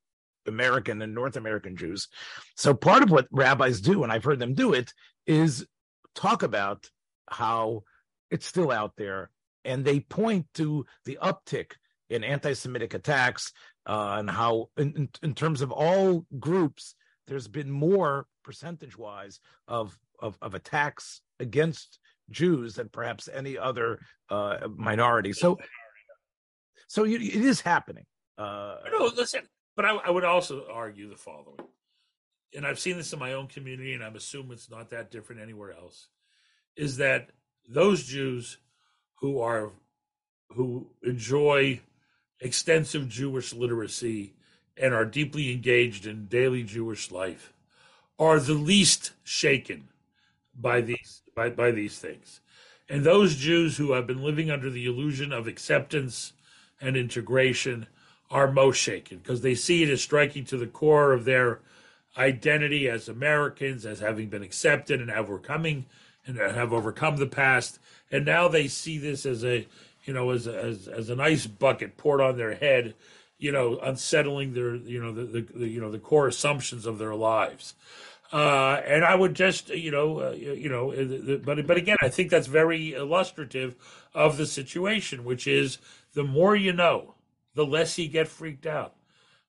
American 0.46 1.02
and 1.02 1.14
North 1.14 1.36
American 1.36 1.76
Jews. 1.76 2.08
So 2.56 2.74
part 2.74 3.02
of 3.02 3.10
what 3.10 3.28
rabbis 3.30 3.80
do, 3.80 4.02
and 4.02 4.12
I've 4.12 4.24
heard 4.24 4.38
them 4.38 4.54
do 4.54 4.72
it, 4.72 4.92
is 5.26 5.66
talk 6.14 6.42
about 6.42 6.88
how 7.28 7.82
it's 8.30 8.46
still 8.46 8.70
out 8.70 8.92
there, 8.96 9.30
and 9.64 9.84
they 9.84 10.00
point 10.00 10.46
to 10.54 10.86
the 11.04 11.18
uptick 11.22 11.72
in 12.08 12.22
anti-Semitic 12.22 12.94
attacks 12.94 13.52
uh, 13.86 14.16
and 14.18 14.30
how, 14.30 14.68
in, 14.76 15.08
in, 15.22 15.34
terms 15.34 15.60
of 15.60 15.72
all 15.72 16.24
groups, 16.38 16.94
there's 17.26 17.48
been 17.48 17.70
more 17.70 18.26
percentage-wise 18.44 19.40
of, 19.68 19.96
of 20.20 20.38
of 20.40 20.54
attacks 20.54 21.20
against 21.40 21.98
Jews 22.30 22.74
than 22.74 22.88
perhaps 22.88 23.28
any 23.32 23.58
other 23.58 24.00
uh, 24.30 24.68
minority. 24.74 25.32
So, 25.32 25.58
so 26.86 27.04
it 27.04 27.20
is 27.20 27.60
happening. 27.60 28.04
Uh, 28.38 28.76
no, 28.90 29.10
listen, 29.16 29.42
but 29.76 29.84
I, 29.84 29.96
I 29.96 30.10
would 30.10 30.24
also 30.24 30.66
argue 30.70 31.08
the 31.08 31.16
following, 31.16 31.58
and 32.54 32.66
I've 32.66 32.78
seen 32.78 32.96
this 32.96 33.12
in 33.12 33.18
my 33.18 33.32
own 33.32 33.46
community, 33.46 33.94
and 33.94 34.04
I'm 34.04 34.16
assuming 34.16 34.52
it's 34.52 34.70
not 34.70 34.90
that 34.90 35.10
different 35.10 35.42
anywhere 35.42 35.72
else, 35.72 36.08
is 36.76 36.98
that 36.98 37.30
those 37.68 38.04
Jews 38.04 38.58
who 39.20 39.40
are 39.40 39.70
who 40.50 40.86
enjoy 41.02 41.80
extensive 42.40 43.08
Jewish 43.08 43.52
literacy 43.52 44.34
and 44.76 44.94
are 44.94 45.04
deeply 45.04 45.52
engaged 45.52 46.06
in 46.06 46.26
daily 46.26 46.62
Jewish 46.62 47.10
life 47.10 47.52
are 48.18 48.38
the 48.38 48.54
least 48.54 49.12
shaken 49.24 49.88
by 50.54 50.80
these 50.80 51.22
by, 51.34 51.50
by 51.50 51.70
these 51.70 51.98
things. 51.98 52.40
And 52.88 53.02
those 53.02 53.36
Jews 53.36 53.76
who 53.76 53.92
have 53.92 54.06
been 54.06 54.22
living 54.22 54.50
under 54.50 54.70
the 54.70 54.86
illusion 54.86 55.32
of 55.32 55.48
acceptance 55.48 56.32
and 56.80 56.96
integration 56.96 57.86
are 58.30 58.50
most 58.50 58.76
shaken 58.76 59.18
because 59.18 59.42
they 59.42 59.54
see 59.54 59.82
it 59.82 59.90
as 59.90 60.02
striking 60.02 60.44
to 60.44 60.56
the 60.56 60.66
core 60.66 61.12
of 61.12 61.24
their 61.24 61.60
identity 62.18 62.88
as 62.88 63.08
Americans, 63.08 63.84
as 63.86 64.00
having 64.00 64.28
been 64.28 64.42
accepted 64.42 65.00
and 65.00 65.10
have 65.10 65.26
overcoming 65.26 65.86
and 66.26 66.38
have 66.38 66.72
overcome 66.72 67.16
the 67.16 67.26
past. 67.26 67.78
And 68.10 68.24
now 68.24 68.48
they 68.48 68.68
see 68.68 68.98
this 68.98 69.26
as 69.26 69.44
a, 69.44 69.66
you 70.04 70.12
know, 70.12 70.30
as 70.30 70.46
as 70.46 70.88
as 70.88 71.10
an 71.10 71.20
ice 71.20 71.46
bucket 71.46 71.96
poured 71.96 72.20
on 72.20 72.36
their 72.36 72.54
head, 72.54 72.94
you 73.38 73.52
know, 73.52 73.78
unsettling 73.78 74.54
their, 74.54 74.76
you 74.76 75.02
know, 75.02 75.12
the, 75.12 75.24
the, 75.24 75.40
the 75.54 75.68
you 75.68 75.80
know 75.80 75.90
the 75.90 75.98
core 75.98 76.28
assumptions 76.28 76.86
of 76.86 76.98
their 76.98 77.14
lives. 77.14 77.74
Uh, 78.32 78.80
and 78.84 79.04
I 79.04 79.14
would 79.14 79.34
just, 79.34 79.68
you 79.68 79.92
know, 79.92 80.18
uh, 80.18 80.30
you 80.32 80.68
know, 80.68 80.92
uh, 80.92 81.38
but 81.44 81.64
but 81.64 81.76
again, 81.76 81.96
I 82.02 82.08
think 82.08 82.30
that's 82.30 82.48
very 82.48 82.92
illustrative 82.92 83.76
of 84.14 84.36
the 84.36 84.46
situation, 84.46 85.24
which 85.24 85.46
is 85.46 85.78
the 86.16 86.24
more 86.24 86.56
you 86.56 86.72
know, 86.72 87.14
the 87.54 87.66
less 87.66 87.98
you 87.98 88.08
get 88.08 88.26
freaked 88.26 88.66
out. 88.66 88.94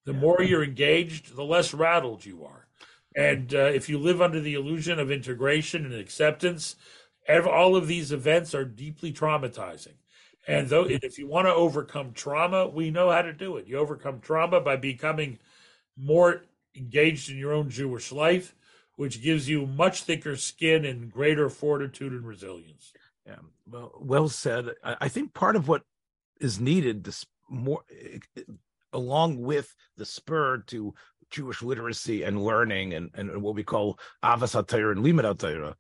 The 0.04 0.12
yeah. 0.12 0.20
more 0.20 0.44
you're 0.44 0.66
engaged, 0.66 1.34
the 1.34 1.44
less 1.44 1.74
rattled 1.74 2.26
you 2.26 2.44
are. 2.44 2.68
And 3.16 3.56
uh, 3.56 3.72
if 3.74 3.88
you 3.88 3.98
live 3.98 4.22
under 4.22 4.42
the 4.42 4.54
illusion 4.54 5.00
of 5.00 5.10
integration 5.10 5.86
and 5.86 5.94
acceptance, 5.94 6.76
all 7.30 7.78
of 7.78 7.88
these 7.88 8.12
events 8.12 8.54
are 8.54 8.66
deeply 8.66 9.14
traumatizing. 9.14 9.96
And 10.46 10.68
though, 10.68 10.86
if 10.88 11.18
you 11.18 11.26
want 11.26 11.48
to 11.48 11.54
overcome 11.54 12.12
trauma, 12.12 12.68
we 12.68 12.92
know 12.92 13.12
how 13.12 13.22
to 13.22 13.34
do 13.34 13.56
it. 13.56 13.66
You 13.66 13.78
overcome 13.78 14.20
trauma 14.20 14.60
by 14.60 14.76
becoming 14.76 15.40
more 15.98 16.44
engaged 16.76 17.30
in 17.30 17.38
your 17.38 17.54
own 17.54 17.70
Jewish 17.70 18.12
life, 18.12 18.56
which 18.98 19.24
gives 19.24 19.48
you 19.48 19.66
much 19.66 20.04
thicker 20.04 20.36
skin 20.36 20.84
and 20.84 21.12
greater 21.12 21.50
fortitude 21.50 22.12
and 22.12 22.28
resilience. 22.28 22.92
Yeah, 23.26 23.40
well, 23.70 23.94
well 24.00 24.28
said. 24.28 24.72
I 24.84 25.08
think 25.08 25.34
part 25.34 25.56
of 25.56 25.68
what 25.70 25.84
is 26.40 26.60
needed 26.60 27.08
more 27.50 27.84
along 28.94 29.40
with 29.40 29.74
the 29.98 30.06
spur 30.06 30.60
to 30.68 30.94
Jewish 31.30 31.62
literacy 31.62 32.24
and 32.24 32.44
learning 32.44 32.94
and, 32.94 33.10
and 33.14 33.42
what 33.42 33.56
we 33.56 33.64
call 33.64 34.00
avas 34.24 34.56
and 34.56 35.04
limud 35.06 35.74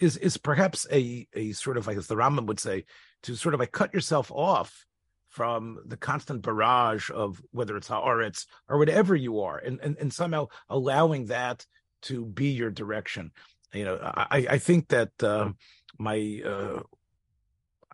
is 0.00 0.16
is 0.16 0.36
perhaps 0.36 0.86
a 0.90 1.28
a 1.34 1.52
sort 1.52 1.76
of 1.76 1.86
like 1.86 1.96
as 1.96 2.06
the 2.06 2.16
Rambam 2.16 2.46
would 2.46 2.60
say 2.60 2.84
to 3.22 3.36
sort 3.36 3.54
of 3.54 3.60
like 3.60 3.72
cut 3.72 3.94
yourself 3.94 4.32
off 4.32 4.86
from 5.28 5.78
the 5.86 5.96
constant 5.96 6.42
barrage 6.42 7.10
of 7.14 7.40
whether 7.52 7.76
it's 7.76 7.88
haaretz 7.88 8.46
or 8.68 8.78
whatever 8.78 9.14
you 9.14 9.40
are 9.40 9.58
and, 9.58 9.78
and 9.80 9.96
and 9.98 10.12
somehow 10.12 10.46
allowing 10.68 11.26
that 11.26 11.64
to 12.02 12.24
be 12.24 12.48
your 12.48 12.70
direction. 12.70 13.30
You 13.72 13.84
know 13.84 13.98
i 14.02 14.46
i 14.50 14.58
think 14.58 14.88
that 14.88 15.12
uh, 15.22 15.52
my 15.98 16.42
uh, 16.44 16.80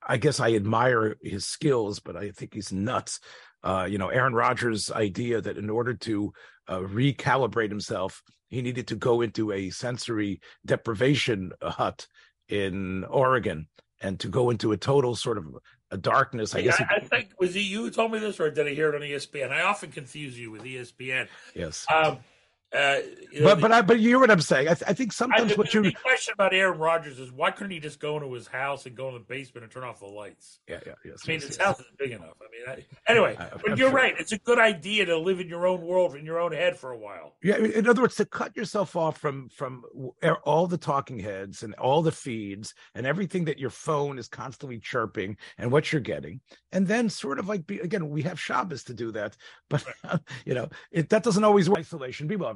I 0.07 0.17
guess 0.17 0.41
I 0.41 0.55
admire 0.55 1.17
his 1.23 1.47
skills, 1.47 2.01
but 2.01 2.17
I 2.17 2.31
think 2.31 2.55
he's 2.55 2.73
nuts. 2.73 3.21
Uh, 3.63 3.87
you 3.91 3.99
know, 3.99 4.09
Aaron 4.09 4.35
Rodgers' 4.35 4.91
idea 4.91 5.41
that 5.41 5.59
in 5.59 5.69
order 5.69 5.95
to 5.95 6.33
uh, 6.69 6.79
recalibrate 6.79 7.71
himself, 7.71 8.23
he 8.49 8.63
needed 8.63 8.87
to 8.89 8.97
go 8.97 9.21
into 9.21 9.53
a 9.53 9.71
sensory 9.71 10.41
deprivation 10.65 11.51
hut 11.61 12.07
in 12.49 13.05
Oregon 13.05 13.67
and 14.01 14.21
to 14.21 14.29
go 14.29 14.51
into 14.51 14.73
a 14.73 14.77
total 14.77 15.17
sort 15.17 15.39
of 15.39 15.47
a 15.91 15.97
darkness. 15.97 16.55
I 16.55 16.63
guess. 16.63 16.81
I, 16.81 16.97
I 16.97 17.01
think 17.01 17.31
was 17.41 17.57
it 17.57 17.61
you 17.61 17.83
who 17.83 17.91
told 17.91 18.13
me 18.13 18.19
this, 18.19 18.39
or 18.39 18.51
did 18.51 18.67
I 18.67 18.75
hear 18.75 18.91
it 18.91 18.95
on 18.95 19.01
ESPN? 19.01 19.51
I 19.51 19.63
often 19.63 19.91
confuse 19.91 20.39
you 20.39 20.51
with 20.51 20.63
ESPN. 20.63 21.29
Yes. 21.55 21.87
Um, 21.93 22.19
uh, 22.75 22.99
but 23.43 23.61
but 23.61 23.71
I, 23.71 23.81
but 23.83 24.01
you 24.01 24.09
hear 24.09 24.19
what 24.19 24.31
I'm 24.31 24.41
saying. 24.41 24.67
I, 24.67 24.75
th- 24.75 24.91
I 24.91 24.93
think 24.93 25.13
sometimes 25.13 25.53
I, 25.53 25.55
what 25.55 25.73
you 25.73 25.83
the 25.83 25.93
question 25.93 26.35
about 26.35 26.53
Aaron 26.53 26.79
Rodgers 26.79 27.21
is 27.21 27.31
why 27.31 27.53
couldn't 27.53 27.71
he 27.71 27.79
just 27.79 28.01
go 28.01 28.17
into 28.17 28.33
his 28.33 28.49
house 28.49 28.87
and 28.87 28.97
go 28.97 29.07
in 29.09 29.15
the 29.15 29.21
basement 29.21 29.63
and 29.63 29.73
turn 29.73 29.85
off 29.85 30.01
the 30.01 30.07
lights? 30.07 30.59
Yeah, 30.69 30.81
yeah, 30.85 30.95
yes. 31.05 31.23
I 31.25 31.29
mean, 31.29 31.41
yes, 31.41 31.49
his 31.49 31.59
yes. 31.59 31.67
house 31.67 31.81
is 31.81 31.87
big 31.97 32.11
enough. 32.11 32.35
I 32.41 32.73
mean, 32.73 32.85
I, 33.07 33.11
anyway, 33.11 33.37
I, 33.39 33.51
but 33.57 33.79
you're 33.79 33.91
sure. 33.91 33.97
right. 33.97 34.15
It's 34.19 34.33
a 34.33 34.39
good 34.39 34.59
idea 34.59 35.07
to 35.07 35.17
live 35.17 35.39
in 35.39 35.49
your 35.49 35.65
own 35.65 35.81
world 35.81 36.17
in 36.17 36.27
your 36.27 36.41
own 36.41 36.53
head 36.53 36.77
for 36.77 36.91
a 36.91 36.99
while. 36.99 37.35
Yeah, 37.41 37.57
in 37.59 37.89
other 37.89 38.03
words, 38.03 38.17
to 38.17 38.25
cut 38.25 38.57
yourself 38.57 38.97
off 38.97 39.17
from 39.17 39.49
from 39.51 39.85
all 40.45 40.67
the 40.67 40.79
talking 40.79 41.21
heads 41.21 41.63
and 41.63 41.73
all 41.75 42.03
the 42.03 42.13
feeds 42.13 42.75
and 42.97 43.07
everything 43.07 43.45
that 43.45 43.61
your 43.61 43.71
phone 43.71 44.19
is 44.19 44.27
constantly 44.27 44.81
chirping 44.81 45.37
and 45.57 45.71
what 45.71 45.93
you're 45.93 46.01
getting, 46.01 46.41
and 46.73 46.89
then 46.89 47.09
sort 47.11 47.39
of 47.39 47.47
like 47.47 47.65
be 47.65 47.79
again, 47.79 48.11
we 48.11 48.23
have 48.23 48.41
Shabbos 48.41 48.83
to 48.85 48.95
do 48.95 49.13
that, 49.13 49.37
but 49.71 49.85
right. 50.05 50.19
you 50.45 50.55
know, 50.55 50.69
it, 50.91 51.11
that 51.11 51.23
doesn't 51.23 51.45
always 51.45 51.69
work. 51.71 51.79
Isolation. 51.79 52.27
Be 52.27 52.35
well, 52.35 52.56